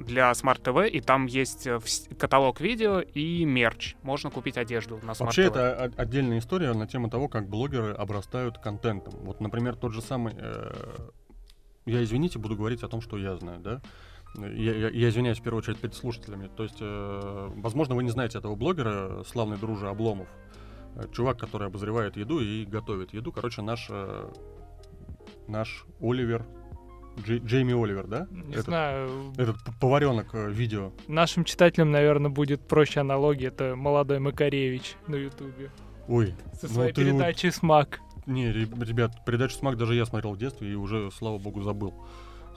[0.04, 1.80] для Smart TV, и там есть э,
[2.18, 3.96] каталог видео и мерч.
[4.04, 5.48] Можно купить одежду на Smart Вообще, TV.
[5.48, 9.14] это отдельная история на тему того, как блогеры обрастают контентом.
[9.24, 10.34] Вот, например, тот же самый...
[10.38, 10.72] э,
[11.86, 13.82] я, извините, буду говорить о том, что я знаю, да?
[14.36, 16.50] Я, я- я извиняюсь в первую очередь перед слушателями.
[16.56, 20.28] То есть, э, возможно, вы не знаете этого блогера, славный дружи Обломов.
[20.96, 23.32] Э, Чувак, который обозревает еду и готовит еду.
[23.32, 24.30] Короче, наш, э,
[25.48, 26.46] наш Оливер,
[27.18, 28.28] Джей- Джейми Оливер, да?
[28.32, 30.92] Не Этот, знаю, этот поваренок э, видео.
[31.08, 33.48] нашим читателям, наверное, будет проще аналогия.
[33.48, 35.70] Это молодой Макаревич на Ютубе
[36.08, 38.00] Ой, со ну своей ты вот- передачей «Смак».
[38.26, 41.94] Не, ре- ребят, передачу «Смак» даже я смотрел в детстве и уже, слава богу, забыл.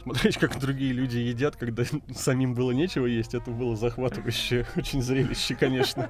[0.02, 1.82] Смотреть, как другие люди едят, когда
[2.14, 6.08] самим было нечего есть, это было захватывающее очень зрелище, конечно.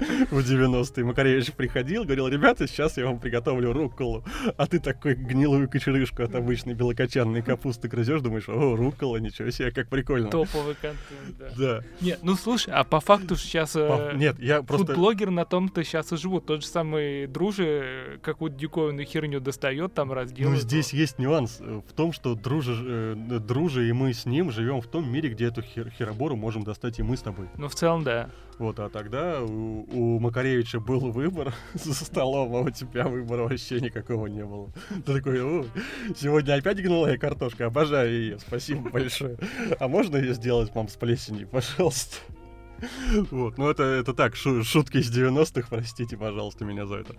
[0.30, 4.24] В 90-е Макаревич приходил, говорил, ребята, сейчас я вам приготовлю рукколу.
[4.56, 9.70] А ты такой гнилую кочерышку от обычной белокочанной капусты грызешь, думаешь, о, руккола, ничего себе,
[9.70, 10.30] как прикольно.
[10.30, 11.48] Топовый контент, да.
[11.56, 11.84] Да.
[12.00, 14.86] Нет, ну слушай, а по факту сейчас По- Нет, я просто...
[14.86, 16.46] фудблогер на том-то сейчас и живут.
[16.46, 20.62] Тот же самый Дружи э, какую-то диковинную херню достает, там Ну, разделывает.
[20.62, 24.80] здесь есть нюанс э, в том, что дружи, э, дружи и мы с ним живем
[24.80, 27.46] в том мире, где эту хер- херобору можем достать и мы с тобой.
[27.56, 28.30] Ну, в целом, да.
[28.60, 33.80] Вот, а тогда у, у Макаревича был выбор за столом, а у тебя выбора вообще
[33.80, 34.70] никакого не было.
[35.06, 35.64] Ты такой, «О,
[36.14, 39.38] сегодня опять гнулая картошка, обожаю ее, спасибо большое.
[39.78, 42.18] А можно ее сделать, мам, с плесенью, пожалуйста?
[43.30, 47.14] Вот, ну это, это так, шу- шутки из 90-х, простите, пожалуйста, меня за это.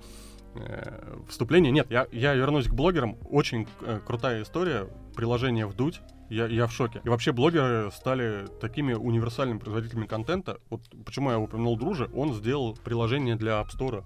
[0.56, 3.18] Э, Вступление, нет, я, я вернусь к блогерам.
[3.30, 6.02] Очень э, крутая история, приложение вдуть.
[6.32, 7.02] Я, я в шоке.
[7.04, 10.62] И вообще блогеры стали такими универсальными производителями контента.
[10.70, 14.06] Вот почему я упомянул Дружи, он сделал приложение для App Store,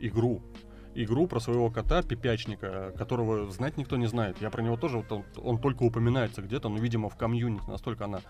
[0.00, 0.42] игру.
[0.94, 4.40] Игру про своего кота, пипячника, которого знать никто не знает.
[4.40, 8.06] Я про него тоже, вот он, он только упоминается где-то, но, видимо, в комьюнити настолько
[8.06, 8.20] она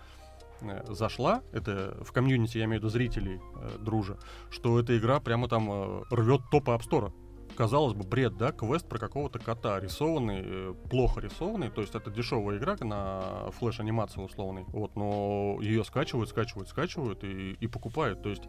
[0.59, 4.17] э, зашла, это в комьюнити, я имею в виду зрителей э, Дружи,
[4.49, 7.13] что эта игра прямо там э, рвет топы App Store.
[7.57, 12.11] Казалось бы, бред, да, квест про какого-то кота, рисованный, э, плохо рисованный, то есть это
[12.11, 18.29] дешевая игра на флеш-анимации условной, вот, но ее скачивают, скачивают, скачивают и, и покупают, то
[18.29, 18.43] есть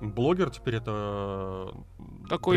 [0.00, 1.74] блогер теперь это...
[2.30, 2.56] Такой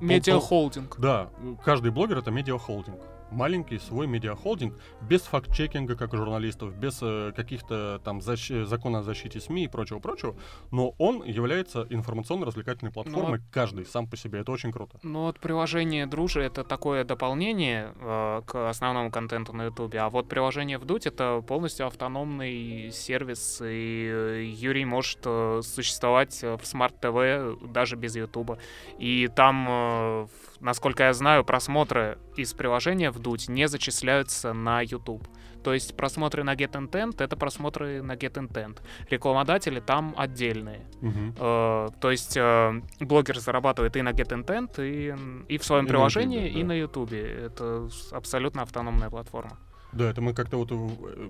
[0.00, 0.98] Медиахолдинг.
[0.98, 1.30] да,
[1.64, 3.00] каждый блогер это медиахолдинг.
[3.30, 9.40] Маленький свой медиахолдинг, без факт-чекинга, как журналистов, без э, каких-то там защ- закона о защите
[9.40, 10.36] СМИ и прочего-прочего,
[10.70, 14.40] но он является информационно-развлекательной платформой, каждый сам по себе.
[14.40, 14.98] Это очень круто.
[15.02, 20.28] Ну вот приложение Дружи это такое дополнение э, к основному контенту на Ютубе, а вот
[20.28, 27.96] приложение Вдуть это полностью автономный сервис, и Юрий может э, существовать э, в TV даже
[27.96, 28.58] без Ютуба.
[28.98, 30.26] И там, э,
[30.60, 35.26] насколько я знаю, просмотры из приложения Вдуть не зачисляются на YouTube.
[35.64, 38.78] То есть просмотры на Get Intent— это просмотры на Get Intent.
[39.10, 40.86] Рекламодатели там отдельные.
[41.00, 41.34] Мгм.
[41.38, 45.14] Э, то есть э, блогер зарабатывает и на Get Intent, и,
[45.48, 46.68] и в своем И на приложении, Ютубе, и да.
[46.68, 47.22] на Ютубе.
[47.46, 49.58] Это абсолютно автономная платформа.
[49.92, 50.70] Да, это мы как-то вот...
[50.72, 51.28] э,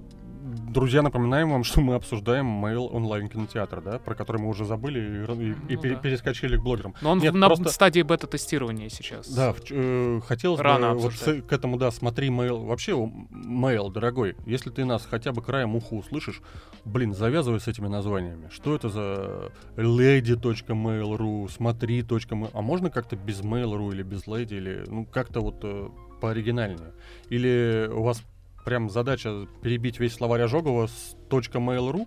[0.69, 5.01] Друзья, напоминаем вам, что мы обсуждаем Mail онлайн кинотеатр, да, про который мы уже забыли
[5.01, 6.01] и, и- и Ну пере- да.
[6.01, 6.95] перескочили к блогерам.
[7.01, 9.29] Но он Нет, на просто- стадии бета-тестирования сейчас.
[9.29, 11.45] Да, в э, хотелось Рано бы вот обсуждать.
[11.45, 12.64] с- к этому, да, смотри, mail.
[12.66, 16.40] Вообще, mail, дорогой, если ты нас хотя бы краем уха услышишь,
[16.85, 18.49] блин, завязывай с этими названиями.
[18.51, 25.05] Что это за lady.mail.ru, смотри.mail, а можно как-то без mail.ru или без lady, или, ну,
[25.07, 25.88] как-то вот э,
[26.21, 26.92] пооригинальнее?
[27.31, 28.23] Или у вас
[28.66, 32.07] прям задача перебить весь словарь Ожогова с .mail.ru,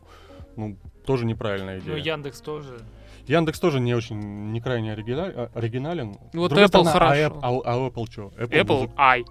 [0.57, 1.91] ну, тоже неправильная идея.
[1.95, 2.81] Ну, Яндекс тоже.
[3.27, 6.17] Яндекс тоже не очень, не крайне оригиналь- а- оригинален.
[6.33, 7.25] Ну, вот Apple стороны, а хорошо.
[7.25, 8.31] App- А, а Apple что?
[8.37, 9.23] Apple музыку- i.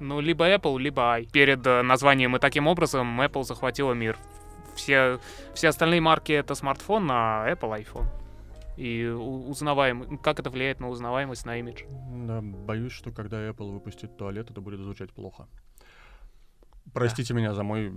[0.00, 1.24] Ну, либо Apple, либо i.
[1.32, 4.18] Перед э, названием и таким образом Apple захватила мир.
[4.76, 5.18] Все,
[5.54, 8.06] все остальные марки это смартфон, а Apple iPhone.
[8.76, 10.18] И у- узнаваемый.
[10.18, 11.84] Как это влияет на узнаваемость, на имидж?
[12.26, 15.46] Да, боюсь, что когда Apple выпустит туалет, это будет звучать плохо.
[16.92, 17.92] Простите меня за мой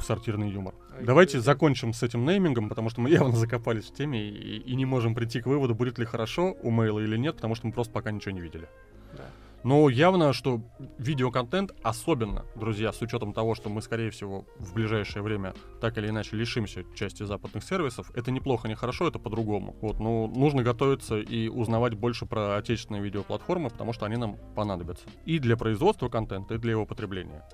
[0.00, 0.74] сортирный юмор.
[0.96, 1.44] Ай, Давайте ай, ай.
[1.44, 5.14] закончим с этим неймингом, потому что мы явно закопались в теме и, и не можем
[5.14, 8.10] прийти к выводу, будет ли хорошо у мейла или нет, потому что мы просто пока
[8.10, 8.68] ничего не видели.
[9.16, 9.24] Да.
[9.62, 10.62] Но явно, что
[10.98, 16.08] видеоконтент, особенно, друзья, с учетом того, что мы, скорее всего, в ближайшее время так или
[16.08, 19.76] иначе лишимся части западных сервисов, это неплохо, не хорошо, это по-другому.
[19.82, 25.04] Вот, но нужно готовиться и узнавать больше про отечественные видеоплатформы, потому что они нам понадобятся.
[25.26, 27.44] И для производства контента, и для его потребления.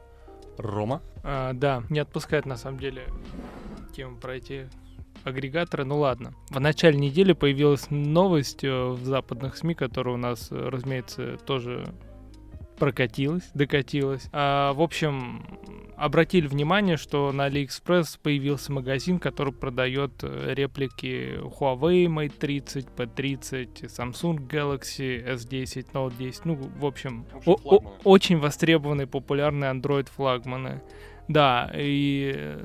[0.59, 1.03] Рома?
[1.23, 3.05] А, да, не отпускает на самом деле
[3.95, 4.69] тему про эти
[5.25, 5.85] агрегаторы.
[5.85, 6.35] Ну ладно.
[6.51, 11.87] В начале недели появилась новость э, в западных СМИ, которая у нас, э, разумеется, тоже
[12.77, 14.29] прокатилась, докатилась.
[14.33, 15.45] А, в общем,
[15.97, 23.87] обратили внимание, что на AliExpress появился магазин, который продает э, реплики Huawei Mate 30, P30,
[23.87, 26.45] Samsung Galaxy S10, Note 10.
[26.45, 27.97] Ну, в общем, В общем, о- о- флагманы.
[28.05, 30.83] очень востребованные, популярные Android флагманы.
[31.29, 32.57] Да, и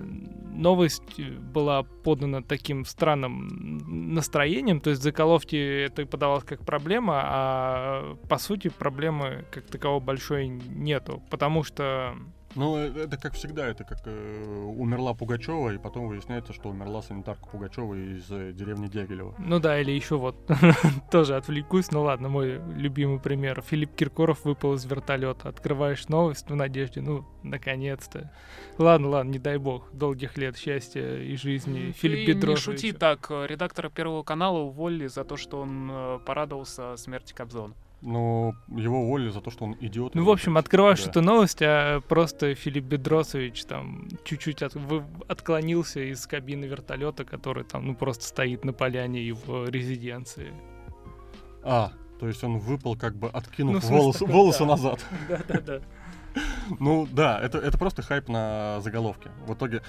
[0.53, 8.17] новость была подана таким странным настроением, то есть в заколовке это подавалось как проблема, а
[8.29, 12.15] по сути проблемы как такового большой нету, потому что
[12.55, 17.01] Ну, э, это как всегда, это как э, умерла Пугачева, и потом выясняется, что умерла
[17.01, 19.35] санитарка Пугачева из э, деревни Дягилева.
[19.39, 20.35] Ну да, или еще вот
[21.11, 23.61] тоже отвлекусь, ну ладно, мой любимый пример.
[23.61, 25.49] Филипп Киркоров выпал из вертолета.
[25.49, 28.31] Открываешь новость в надежде, ну, наконец-то.
[28.77, 31.91] Ладно, ладно, не дай бог, долгих лет счастья и жизни.
[31.91, 33.27] Филипп Ты не шути так.
[33.29, 37.73] э, Редактора Первого канала уволили за то, что он э, порадовался смерти Кобзона.
[38.01, 40.15] Но его уволили за то, что он идиот.
[40.15, 41.11] Ну, в общем, открываешь Да.
[41.11, 47.63] эту новость, а просто Филипп Бедросович там чуть-чуть от- вы- отклонился из кабины вертолета, который
[47.63, 50.51] там, ну, просто стоит на поляне его резиденции.
[51.63, 54.65] А, то есть он выпал, как бы откинув Ну, в волосы, такой, волосы да.
[54.65, 55.05] назад.
[55.29, 55.81] Да-да-да.
[56.79, 59.29] Ну да, это, это просто хайп на заголовке.
[59.45, 59.81] В итоге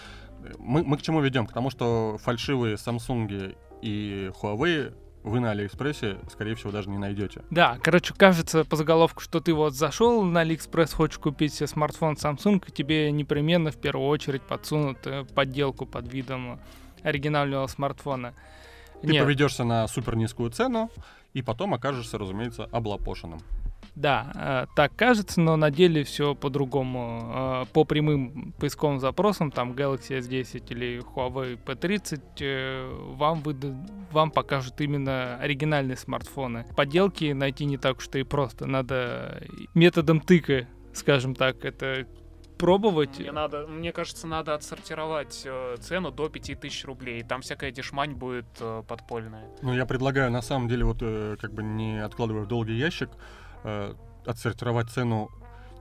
[0.45, 1.47] э, мы, мы к чему ведем?
[1.47, 4.93] К тому, что фальшивые Samsung и Huawei
[5.25, 7.43] вы на Алиэкспрессе, скорее всего, даже не найдете.
[7.51, 12.15] Да, короче, кажется по заголовку, что ты вот зашел на AliExpress, хочешь купить себе смартфон
[12.15, 16.61] Samsung, и тебе непременно в первую очередь подсунут э, подделку под видом
[17.03, 18.35] оригинального смартфона.
[19.01, 20.91] Ты Нет, поведешься на супер низкую цену,
[21.35, 23.41] и потом окажешься, разумеется, облапошенным.
[23.95, 27.65] Да, э, так кажется, но на деле все по-другому.
[27.65, 33.77] Э, По прямым поисковым запросам, там Galaxy S10 или Huawei P30, э, вам, выда-
[34.11, 36.65] вам покажут именно оригинальные смартфоны.
[36.77, 38.67] Подделки найти не так уж и просто.
[38.67, 39.43] Надо
[39.75, 42.07] методом тыка, скажем так, это
[42.59, 43.19] пробовать.
[43.19, 47.23] Мне, надо, мне кажется, надо отсортировать э, цену до 5000 рублей.
[47.25, 49.49] Там всякая дешмань будет э, подпольная.
[49.63, 53.11] Ну, я предлагаю, на самом деле, вот э, как бы не откладывая в долгий ящик,
[53.65, 53.95] э,
[54.27, 55.31] отсортировать цену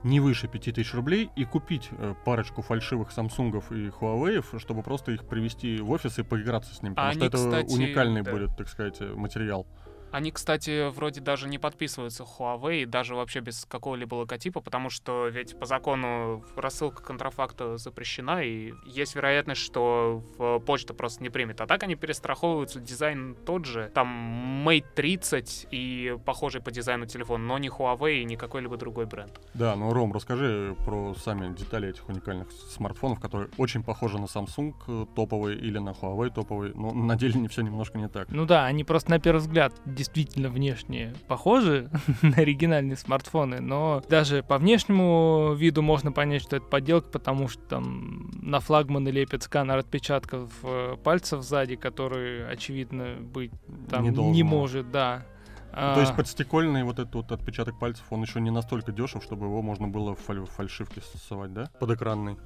[0.02, 5.26] не выше 5000 рублей и купить э, парочку фальшивых Самсунгов и Huawei, чтобы просто их
[5.26, 6.94] привести в офис и поиграться с ним.
[6.94, 8.32] Потому А что они, это кстати, уникальный да.
[8.32, 9.66] будет, так сказать, э, материал.
[10.12, 15.58] Они, кстати, вроде даже не подписываются Huawei, даже вообще без какого-либо логотипа, потому что ведь
[15.58, 20.22] по закону рассылка контрафакта запрещена, и есть вероятность, что
[20.66, 21.60] почта просто не примет.
[21.60, 23.90] А так они перестраховываются, дизайн тот же.
[23.94, 29.06] Там Mate 30 и похожий по дизайну телефон, но не Huawei и не какой-либо другой
[29.06, 29.40] бренд.
[29.54, 34.74] Да, ну, Ром, расскажи про сами детали этих уникальных смартфонов, которые очень похожи на Samsung
[34.86, 38.28] э, топовый или на Huawei топовый, но на деле не все немножко не так.
[38.30, 39.72] Ну да, они просто на первый взгляд
[40.02, 41.90] действительно внешне похожи
[42.22, 47.62] на оригинальные смартфоны, но даже по внешнему виду можно понять, что это подделка, потому что
[47.62, 53.52] там на флагманы лепят сканер отпечатков э, пальцев сзади, который, очевидно, быть
[53.88, 55.24] там Не не, может, да.
[55.70, 59.46] То есть А, подстекольный вот этот вот отпечаток пальцев, он еще не настолько дешев, чтобы
[59.46, 61.70] его можно было в фаль- фальшивке совать, да?
[61.80, 62.36] Подэкранный.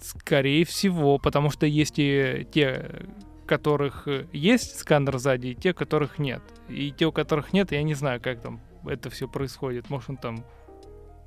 [0.00, 3.06] Скорее всего, потому что есть и те,
[3.44, 6.42] которых э, есть сканер сзади, и те, которых нет.
[6.68, 9.90] И те, у которых нет, я не знаю, как там это все происходит.
[9.90, 10.44] Может, он там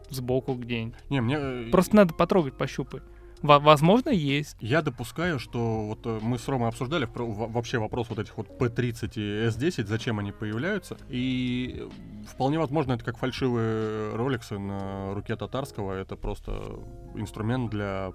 [0.09, 0.95] сбоку где-нибудь.
[1.09, 1.35] Не, мне...
[1.39, 3.03] э, Просто надо потрогать, пощупать.
[3.41, 4.57] Во- возможно, есть.
[4.59, 9.11] Я допускаю, что вот э, мы с Ромой обсуждали вообще вопрос вот этих вот P30
[9.15, 10.97] и S10, зачем они появляются.
[11.09, 11.87] И
[12.27, 15.93] вполне возможно, это как фальшивые роликсы на руке татарского.
[15.93, 16.79] Это просто
[17.15, 18.13] инструмент для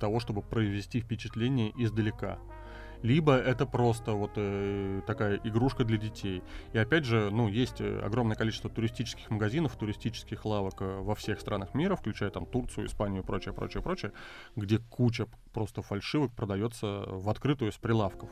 [0.00, 2.38] того, чтобы произвести впечатление издалека.
[3.02, 6.42] Либо это просто вот э, такая игрушка для детей.
[6.72, 11.40] И опять же, ну, есть э, огромное количество туристических магазинов, туристических лавок э, во всех
[11.40, 14.12] странах мира, включая там Турцию, Испанию и прочее, прочее, прочее,
[14.56, 18.30] где куча просто фальшивок продается в открытую с прилавков.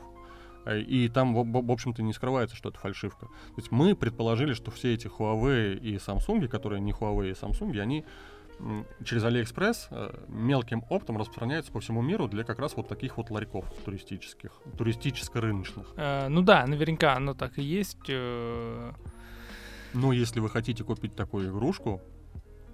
[0.65, 3.25] Э, И там, в, общем-то, не скрывается, что это фальшивка.
[3.25, 7.77] То есть мы предположили, что все эти Huawei и Samsung, которые не Huawei и Samsung,
[7.79, 8.05] они
[9.03, 13.29] через AliExpress э, мелким оптом распространяются по всему миру для как раз вот таких вот
[13.29, 15.87] ларьков туристических, туристическо-рыночных.
[15.97, 17.97] Э, ну да, наверняка оно так и есть.
[18.09, 18.91] э,
[19.93, 22.01] Но если вы хотите купить такую игрушку,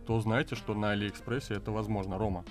[0.05, 2.17] то знайте, что на Алиэкспрессе это возможно.
[2.17, 2.43] Рома.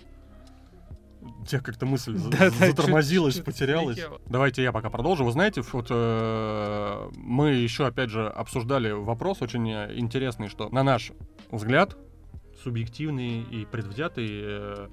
[1.41, 3.97] У тебя как-то мысль за- затормозилась, чё-то потерялась.
[3.97, 4.21] слетело.
[4.27, 5.25] Давайте я пока продолжу.
[5.25, 10.83] Вы знаете, вот э, мы еще опять же обсуждали вопрос очень э, интересный, что на
[10.83, 11.13] наш
[11.51, 11.97] взгляд
[12.63, 14.29] субъективный и предвзятый.
[14.31, 14.89] э,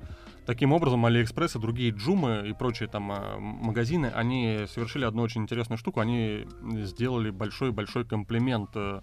[0.45, 5.43] Таким образом, Алиэкспресс и другие Джумы и прочие там э, магазины, они совершили одну очень
[5.43, 6.02] интересную штуку.
[6.02, 6.45] Они
[6.82, 8.99] сделали большой-большой комплимент, э,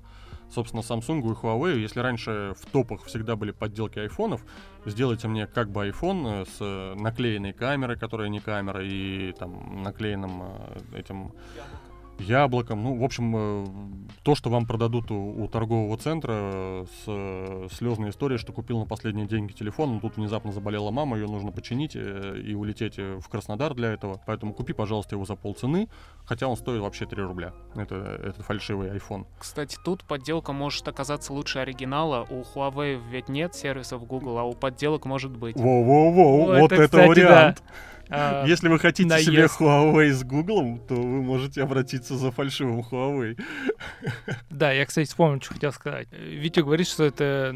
[0.50, 1.78] собственно, Samsung и Huawei.
[1.78, 4.44] Если раньше в топах всегда были подделки айфонов,
[4.84, 10.42] сделайте мне как бы iPhone э, с наклеенной камерой, которая не камера, и там наклеенным
[10.92, 11.32] этим
[12.20, 12.82] яблоком.
[12.82, 13.66] Ну, в общем, э,
[14.22, 18.78] то, что вам продадут у, у торгового центра э, с э, слезной историей, что купил
[18.78, 23.28] на последние деньги телефон, но тут внезапно заболела мама, ее нужно починить и улететь в
[23.28, 24.20] Краснодар для этого.
[24.26, 25.88] Поэтому купи, пожалуйста, его за полцены,
[26.24, 27.52] хотя он стоит вообще 3 рубля.
[27.74, 29.26] Это, это фальшивый iPhone.
[29.38, 32.26] Кстати, тут подделка может оказаться лучше оригинала.
[32.30, 35.56] У Huawei ведь нет сервисов Google, а у подделок может быть.
[35.56, 37.62] Воу-воу-воу, Ну, вот это, это, кстати, вариант.
[38.10, 39.26] А, Если вы хотите наезд.
[39.26, 43.40] себе Huawei с Google, то вы можете обратиться за фальшивым Huawei.
[44.50, 46.08] Да, я, кстати, вспомнил, что хотел сказать.
[46.12, 47.54] Витя говорит, что это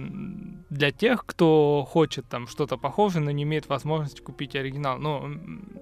[0.71, 4.99] для тех, кто хочет там что-то похожее, но не имеет возможности купить оригинал.
[4.99, 5.29] Но,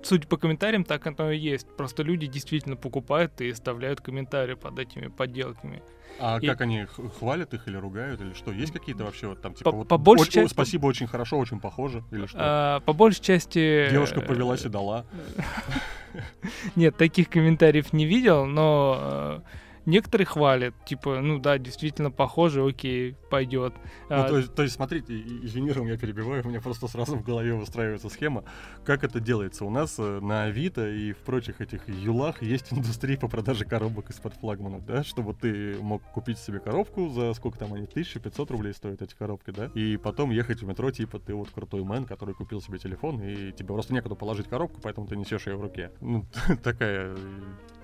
[0.02, 1.66] судя по комментариям, так оно и есть.
[1.76, 5.82] Просто люди действительно покупают и оставляют комментарии под этими подделками.
[6.20, 6.86] А И- как они
[7.18, 8.52] хвалят их или ругают, или что?
[8.52, 11.38] Есть какие-то вообще вот там, типа, По- вот, по большей очень- части- спасибо, очень хорошо,
[11.38, 12.38] очень похоже, или что?
[12.40, 13.88] А, по большей части...
[13.90, 15.04] Девушка э, повелась и дала.
[16.76, 19.40] Нет, таких комментариев не видел, но э,
[19.86, 20.74] некоторые хвалят.
[20.84, 23.74] Типа, ну да, действительно похоже, окей, пойдет.
[24.08, 27.54] Ну, то, есть, то есть, смотрите, извини, я перебиваю, у меня просто сразу в голове
[27.54, 28.44] выстраивается схема,
[28.84, 29.64] как это делается.
[29.64, 34.10] У нас э, на Авито и в прочих этих юлах есть индустрия по продаже коробок
[34.10, 38.74] из-под флагманов, да, чтобы ты мог купить себе коробку за сколько там они, 1500 рублей
[38.74, 42.34] стоят эти коробки, да, и потом ехать в метро, типа, ты вот крутой мэн, который
[42.34, 45.90] купил себе телефон, и тебе просто некуда положить коробку, поэтому ты несешь ее в руке.
[46.00, 46.26] Ну,
[46.62, 47.16] такая, э,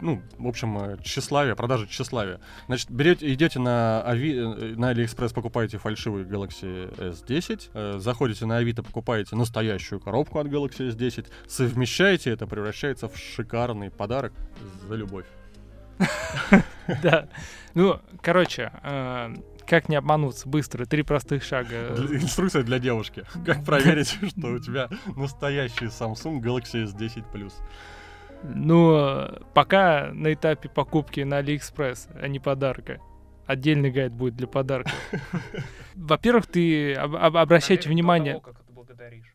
[0.00, 2.40] ну, в общем, э, тщеславие, продажа тщеславия.
[2.66, 8.58] Значит, берете, идете на, Ави, э, на Алиэкспресс, покупаете фальшивый Galaxy S10, э, заходите на
[8.58, 14.32] Авито, покупаете настоящую коробку от Galaxy S10, совмещаете это, превращается в шикарный подарок
[14.88, 15.26] за любовь.
[17.02, 17.28] Да.
[17.74, 19.34] Ну, короче, э,
[19.66, 20.48] как не обмануться?
[20.48, 21.94] Быстро, три простых шага.
[22.11, 23.24] Инструкция для девушки.
[23.44, 27.52] Как проверить, что у тебя настоящий Samsung Galaxy S10 Plus.
[28.42, 32.98] Ну, э, пока на этапе покупки на Алиэкспресс, а не подарка.
[33.46, 34.90] Отдельный гайд будет для подарка.
[35.94, 38.40] Во-первых, ты об- об- обращайте внимание...
[38.40, 39.35] как ты благодаришь.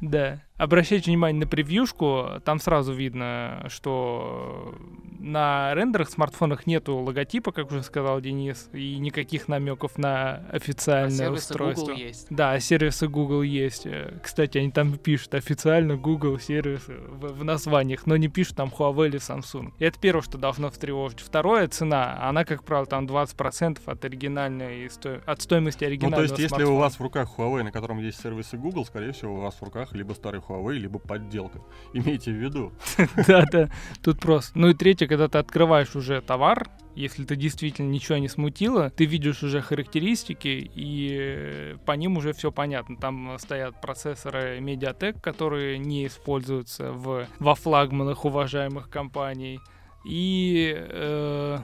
[0.00, 0.40] Да.
[0.56, 4.74] Обращайте внимание на превьюшку, там сразу видно, что
[5.18, 11.10] на рендерах смартфонах нету логотипа, как уже сказал Денис, и никаких намеков на А официальное
[11.16, 11.86] сервисы устройство.
[11.86, 12.26] Google есть.
[12.30, 13.86] Да, сервисы Google есть.
[14.22, 19.08] Кстати, они там пишут официально Google сервисы в, в названиях, но не пишут там Huawei
[19.08, 19.72] или Samsung.
[19.78, 21.20] И это первое, что должно встревожить.
[21.20, 22.18] Второе, цена.
[22.28, 26.54] Она, как правило, там 20% от оригинальной сто- от стоимости Ну, оригинального то есть, если
[26.54, 26.78] у смартфона.
[26.80, 29.92] вас в руках Huawei, на котором есть сервисы Google, скорее всего, у вас в руках
[29.92, 31.60] либо старый Huawei, либо подделка.
[31.92, 32.72] Имейте в виду.
[33.26, 33.70] Да, да,
[34.02, 34.58] тут просто.
[34.58, 39.04] Ну и третье, когда ты открываешь уже товар, если ты действительно ничего не смутило, ты
[39.04, 42.96] видишь уже характеристики, и э, по ним уже все понятно.
[42.96, 49.60] Там стоят процессоры Mediatek, которые не используются в, во флагманах уважаемых компаний.
[50.04, 50.74] И...
[50.76, 51.58] э,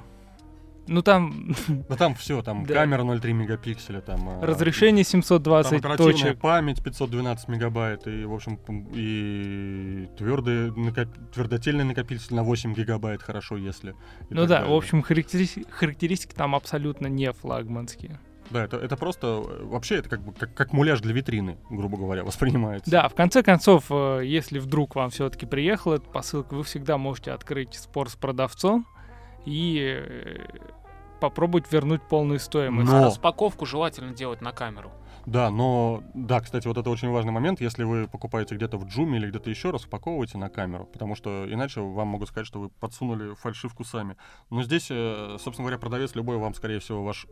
[0.91, 1.55] ну там
[1.89, 2.75] Ну там все, там Да.
[2.75, 4.29] камера 0,3 мегапикселя, там...
[4.29, 6.39] э, разрешение Там 720 оперативная точек.
[6.41, 8.59] память 512 мегабайт и, в общем,
[8.93, 10.73] и твердый,
[11.33, 13.95] твердотельный накопитель на 8 гигабайт, хорошо, если.
[14.29, 14.71] Ну да, далее.
[14.71, 18.19] в общем, характеристики, характеристики там абсолютно не флагманские.
[18.51, 19.45] Да, это, это просто...
[19.49, 22.91] э, Вообще, это как бы как, как муляж для витрины, грубо говоря, воспринимается.
[22.91, 27.31] Да, в конце концов, э, если вдруг вам все-таки приехала эта посылка, вы всегда можете
[27.31, 28.87] открыть спор с продавцом
[29.47, 30.47] и э,
[31.21, 32.91] попробовать вернуть полную стоимость.
[32.91, 34.91] Но- А распаковку желательно делать на камеру.
[35.27, 36.03] Да, но...
[36.15, 37.61] Да, кстати, вот это очень важный момент.
[37.61, 40.87] Если вы покупаете где-то в Джуме или где-то еще, распаковывайте на камеру.
[40.87, 44.17] Потому что иначе вам могут сказать, что вы подсунули фальшивку сами.
[44.49, 47.27] Но здесь, э, собственно говоря, продавец любой вам, скорее всего, ваш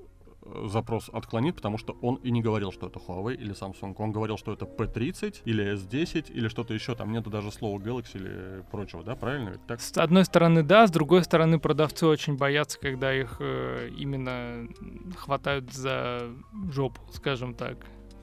[0.66, 3.95] запрос отклонит, потому что он и не говорил, что это Huawei или Samsung.
[3.99, 6.95] Он говорил, что это P30 или S10 или что-то еще.
[6.95, 9.14] Там нету даже слова Galaxy или прочего, да?
[9.16, 9.80] Правильно ведь так?
[9.80, 14.68] С одной стороны, да, с другой стороны, продавцы очень боятся, когда их э, именно
[15.16, 16.30] хватают за
[16.72, 17.76] жопу, скажем так.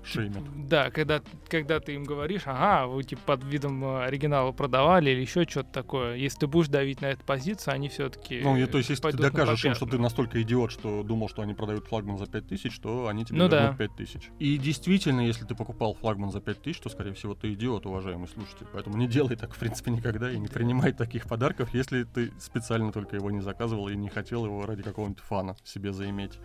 [0.05, 0.67] Шеймят.
[0.67, 5.21] Да, когда, когда ты им говоришь, ага, вы типа под видом э, оригинала продавали или
[5.21, 6.15] еще что-то такое.
[6.15, 8.41] Если ты будешь давить на эту позицию, они все-таки.
[8.41, 11.41] Ну, и то есть, если ты докажешь им, что ты настолько идиот, что думал, что
[11.41, 13.87] они продают флагман за 5000, то они тебе Ну вернут да.
[13.87, 14.29] 5000.
[14.39, 18.67] И действительно, если ты покупал флагман за 5000, то, скорее всего, ты идиот, уважаемый слушатель.
[18.71, 22.91] Поэтому не делай так, в принципе, никогда и не принимай таких подарков, если ты специально
[22.91, 26.39] только его не заказывал и не хотел его ради какого-нибудь фана себе заиметь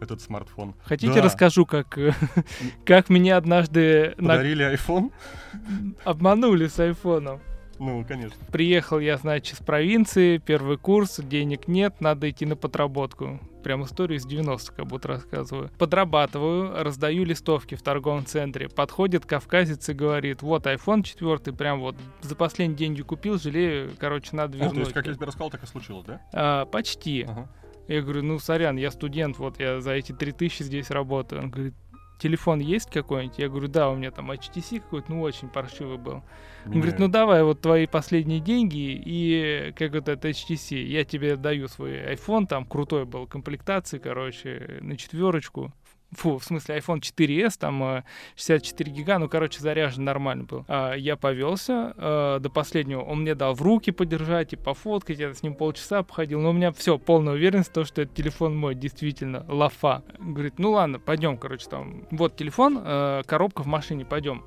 [0.00, 0.74] этот смартфон.
[0.82, 1.22] Хотите, Да.
[1.22, 2.12] расскажу, как, э,
[2.84, 5.12] как меня однажды на- Подарили iPhone?
[6.04, 7.40] обманули с айфоном.
[7.78, 8.38] Ну, конечно.
[8.50, 13.38] Приехал я, значит, из провинции, первый курс, денег нет, надо идти на подработку.
[13.62, 15.70] Прям историю из 90-х как будто рассказываю.
[15.76, 18.68] Подрабатываю, раздаю листовки в торговом центре.
[18.70, 24.34] Подходит кавказец и говорит, вот iPhone 4, прям вот за последние деньги купил, жалею, короче,
[24.34, 24.74] надо А, вернуть.
[24.74, 26.20] то есть, как я тебе рассказал, так и случилось, да?
[26.32, 27.24] «А, почти.
[27.28, 27.48] Ага.
[27.88, 31.42] Я говорю, ну, сорян, я студент, вот я за эти 3000 здесь работаю.
[31.42, 31.74] Он говорит,
[32.18, 33.38] телефон есть какой-нибудь?
[33.38, 36.22] Я говорю, да, у меня там HTC какой-то, ну, очень паршивый был.
[36.64, 37.12] Он говорит, ну Меняю.
[37.12, 42.46] давай вот твои последние деньги и как вот это HTC, я тебе даю свой iPhone,
[42.46, 45.72] там крутой был комплектации, короче, на четверочку.
[46.12, 48.04] Фу, в смысле iPhone 4s, там э,
[48.36, 50.64] 64 гига, ну, короче, заряжен нормально был.
[50.68, 55.34] А, я повелся э, до последнего, он мне дал в руки подержать и пофоткать, я
[55.34, 58.56] с ним полчаса походил, но у меня все, полная уверенность, в том, что этот телефон
[58.56, 60.02] мой, действительно, лафа.
[60.18, 64.44] Говорит, ну ладно, пойдем, короче, там, вот телефон, э, коробка в машине, пойдем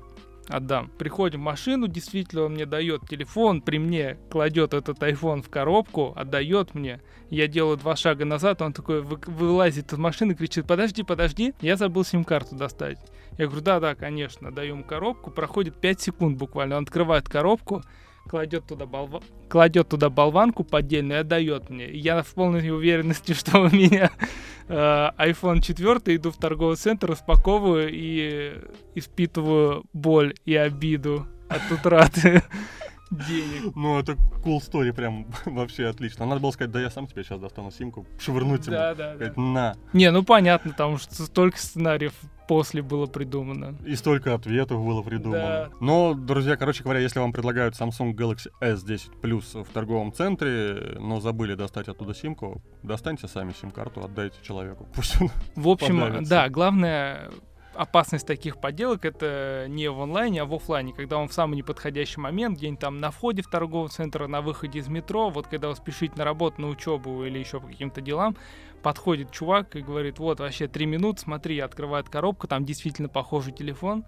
[0.50, 0.90] отдам.
[0.98, 6.12] Приходим в машину, действительно он мне дает телефон, при мне кладет этот iPhone в коробку,
[6.16, 7.00] отдает мне.
[7.30, 11.76] Я делаю два шага назад, он такой вы- вылазит из машины, кричит, подожди, подожди, я
[11.76, 12.98] забыл сим-карту достать.
[13.38, 17.82] Я говорю, да-да, конечно, даю ему коробку, проходит 5 секунд буквально, он открывает коробку,
[18.30, 19.20] кладет туда, болва...
[19.48, 21.90] кладет туда болванку поддельную и отдает мне.
[21.90, 24.12] Я в полной уверенности, что у меня
[24.68, 24.74] э,
[25.18, 28.54] iPhone 4, иду в торговый центр, распаковываю и
[28.94, 32.44] испытываю боль и обиду от утраты
[33.10, 33.74] денег.
[33.74, 34.12] Ну, это
[34.44, 36.24] cool story, прям вообще отлично.
[36.24, 38.76] Надо было сказать, да я сам тебе сейчас достану симку, швырнуть ему.
[38.76, 39.32] Да, да, да.
[39.34, 39.76] На.
[39.92, 42.12] Не, ну понятно, потому что столько сценариев
[42.50, 43.76] после было придумано.
[43.86, 45.40] И столько ответов было придумано.
[45.40, 45.70] Да.
[45.78, 51.20] Но, друзья, короче говоря, если вам предлагают Samsung Galaxy S10 Plus в торговом центре, но
[51.20, 54.88] забыли достать оттуда симку, достаньте сами сим-карту, отдайте человеку.
[54.96, 55.30] Пусть он...
[55.54, 56.28] В общем, Подавится.
[56.28, 57.30] да, главное
[57.74, 62.20] опасность таких подделок это не в онлайне, а в оффлайне, когда он в самый неподходящий
[62.20, 65.76] момент, где-нибудь там на входе в торговый центр, на выходе из метро, вот когда вы
[65.76, 68.36] спешите на работу, на учебу или еще по каким-то делам,
[68.82, 74.04] подходит чувак и говорит, вот вообще три минуты, смотри, открывает коробку, там действительно похожий телефон,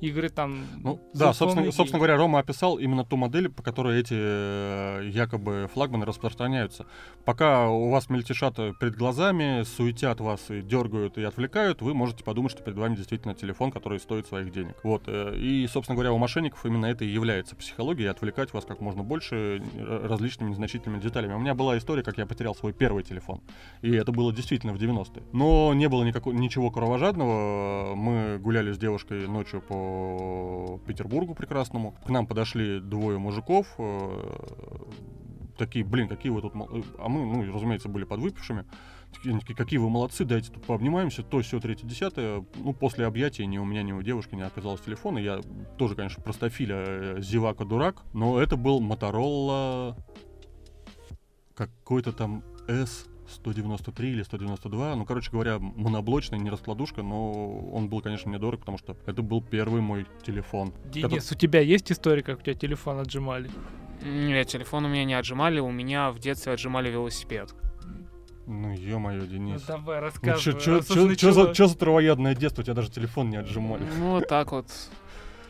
[0.00, 0.66] и говорит там...
[0.82, 1.96] Ну, да, собственно, собственно деньги.
[1.98, 6.86] говоря, Рома описал именно ту модель, по которой эти э, якобы флагманы распространяются.
[7.24, 12.52] Пока у вас мельтешат перед глазами, суетят вас и дергают и отвлекают, вы можете подумать,
[12.52, 14.76] что перед вами действительно телефон, который стоит своих денег.
[14.82, 15.04] Вот.
[15.06, 19.02] э, И, собственно говоря, у мошенников именно это и является психологией, отвлекать вас как можно
[19.02, 21.34] больше э, различными незначительными деталями.
[21.34, 23.40] У меня была история, как я потерял свой первый телефон.
[23.82, 25.22] И это было действительно в 90-е.
[25.32, 27.94] Но не было никакого, ничего кровожадного.
[27.94, 29.83] Мы гуляли с девушкой ночью по
[30.86, 31.94] Петербургу прекрасному.
[32.06, 33.66] К нам подошли двое мужиков.
[33.78, 34.20] э,
[35.56, 36.54] Такие, блин, какие вы тут...
[36.54, 38.64] э, А мы, ну, разумеется, были подвыпившими.
[39.12, 42.44] Такие, какие вы молодцы, дайте тут пообнимаемся, то, все, третье, десятое.
[42.56, 45.18] Ну, после объятия ни у меня, ни у девушки не оказалось телефона.
[45.18, 45.40] Я
[45.78, 49.96] тоже, конечно, простофиля, э, зевака-дурак, но это был Motorola
[51.54, 54.96] какой-то там S 193 или 192.
[54.96, 57.32] Ну, короче говоря, моноблочный, не раскладушка, но
[57.72, 60.72] он был, конечно, мне дорог, потому что это был первый мой телефон.
[60.92, 63.50] Денис, у тебя есть история, как у тебя телефон отжимали?
[64.04, 67.54] Нет, телефон у меня не отжимали, у меня в детстве отжимали велосипед.
[68.46, 69.62] Ну, ё-моё, Ну, Денис.
[69.62, 70.38] давай, Ну, рассказывай.
[70.40, 72.60] чё, чё- уж чё- чё за, чё за травоядное детство?
[72.60, 73.82] У тебя даже телефон не отжимали.
[73.98, 74.66] Ну, вот так вот.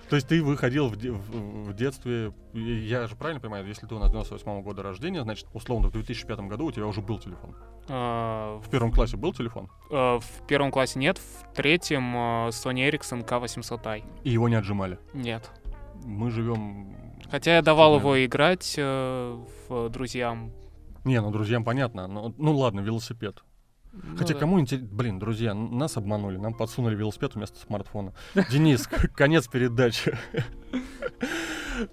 [0.08, 3.98] То есть ты выходил в, де- в- детстве, я же правильно понимаю, если ты у
[3.98, 7.54] нас 98 года рождения, значит, условно, в 2005 году у тебя уже был телефон.
[7.88, 12.88] А, В первом классе был телефон, э, В первом классе нет, в третьем э, Sony
[12.90, 14.04] Ericsson K800i.
[14.24, 14.98] и его не отжимали.
[15.14, 15.50] Нет.
[16.04, 16.94] Мы живем...
[17.30, 19.38] Хотя я давал его играть э,
[19.68, 20.52] в друзьям.
[21.04, 22.06] Не, ну, друзьям понятно.
[22.06, 23.42] но- ну, ладно, велосипед.
[23.94, 24.40] Ну Хотя да.
[24.40, 24.88] кому интересно...
[24.90, 26.36] Блин, друзья, нас обманули.
[26.36, 28.12] Нам подсунули велосипед вместо смартфона.
[28.50, 30.16] Денис, конец передачи.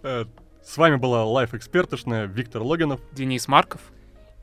[0.04, 0.26] Э,
[0.64, 3.02] С вами была Лайф Экспертошная, Виктор Логинов.
[3.14, 3.82] Денис Марков.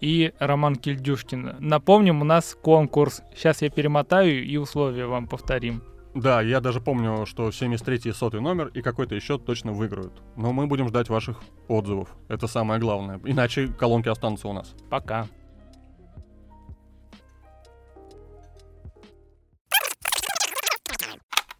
[0.00, 1.56] И Роман Кильдюшкин.
[1.60, 3.22] Напомним, у нас конкурс.
[3.36, 5.82] Сейчас я перемотаю и условия вам повторим.
[6.14, 10.20] Да, я даже помню, что 73-й сотый номер и какой-то еще точно выиграют.
[10.34, 12.08] Но мы будем ждать ваших отзывов.
[12.26, 13.20] Это самое главное.
[13.24, 14.74] Иначе колонки останутся у нас.
[14.90, 15.28] Пока.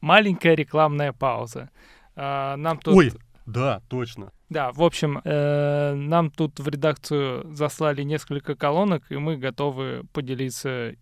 [0.01, 1.71] Маленькая рекламная пауза.
[2.17, 2.95] А, Нам тут...
[2.95, 3.13] Ой,
[3.47, 4.33] да, точно.
[4.51, 10.95] Да, в общем, э, нам тут в редакцию заслали несколько колонок, и мы готовы поделиться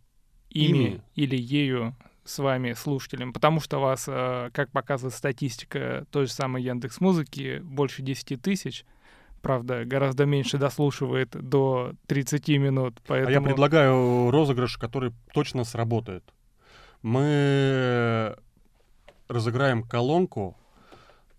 [0.51, 1.03] ими, Ими.
[1.15, 1.95] или ею
[2.25, 7.61] с вами, слушателем, потому что вас, э, как показывает статистика той же самой Яндекс Музыки,
[7.63, 8.85] больше 10 тысяч.
[9.43, 13.29] Правда, гораздо меньше дослушивает до 30 минут, поэтому...
[13.29, 16.25] А я предлагаю розыгрыш, который точно сработает.
[17.03, 18.37] Мы
[19.29, 20.57] разыграем колонку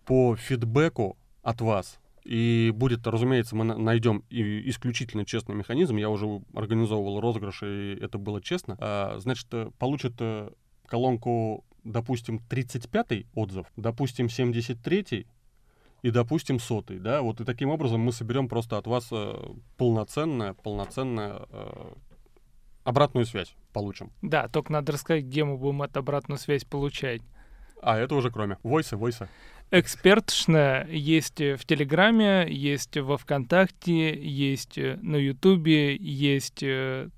[0.05, 1.99] по фидбэку от вас.
[2.23, 5.95] И будет, разумеется, мы на- найдем исключительно честный механизм.
[5.95, 8.75] Я уже организовывал розыгрыш, и это было честно.
[8.79, 10.49] А, значит, э, получит э,
[10.87, 15.25] колонку, допустим, 35-й отзыв, допустим, 73-й
[16.01, 19.33] и, допустим, сотый, да, вот и таким образом мы соберем просто от вас э,
[19.77, 21.93] полноценное, полноценное э,
[22.83, 24.11] обратную связь получим.
[24.21, 27.21] Да, только надо рассказать, где мы будем эту обратную связь получать.
[27.81, 28.57] А это уже кроме.
[28.63, 29.29] Войса, войса.
[29.69, 37.09] Экспертшная есть в Телеграме, есть во Вконтакте, есть э, на Ютубе, есть э,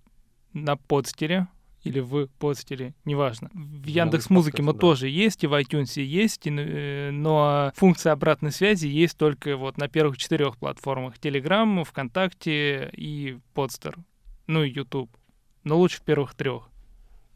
[0.53, 1.47] на подстере
[1.83, 3.51] или в подстере, неважно.
[3.53, 4.79] В Яндекс Музыке мы да.
[4.79, 9.77] тоже есть, и в iTunes есть, и, э, но функция обратной связи есть только вот
[9.77, 11.19] на первых четырех платформах.
[11.19, 13.95] Телеграм, ВКонтакте и подстер.
[14.47, 15.09] Ну и Ютуб.
[15.63, 16.69] Но лучше в первых трех.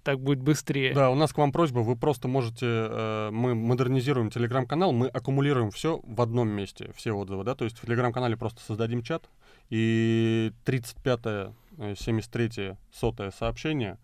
[0.04, 0.94] Так будет быстрее.
[0.94, 5.72] Да, у нас к вам просьба, вы просто можете, э, мы модернизируем телеграм-канал, мы аккумулируем
[5.72, 9.30] все в одном месте, все отзывы, да, то есть в телеграм-канале просто создадим чат,
[9.70, 13.98] и 35-е, э, 73-е, 100 сообщение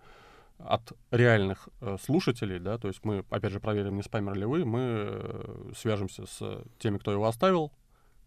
[0.57, 4.63] от реальных э, слушателей, да, то есть мы, опять же, проверим, не спамер ли вы,
[4.63, 7.73] мы э, свяжемся с теми, кто его оставил,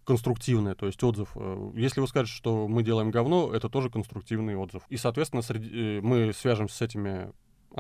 [0.05, 1.31] конструктивное, то есть отзыв.
[1.37, 4.83] Э, Если вы скажете, что мы делаем говно, это тоже конструктивный отзыв.
[4.89, 7.33] И, соответственно, среди, э, мы свяжемся с этими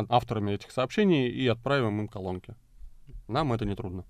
[0.09, 2.55] авторами этих сообщений и отправим им колонки.
[3.29, 4.01] Нам это не трудно.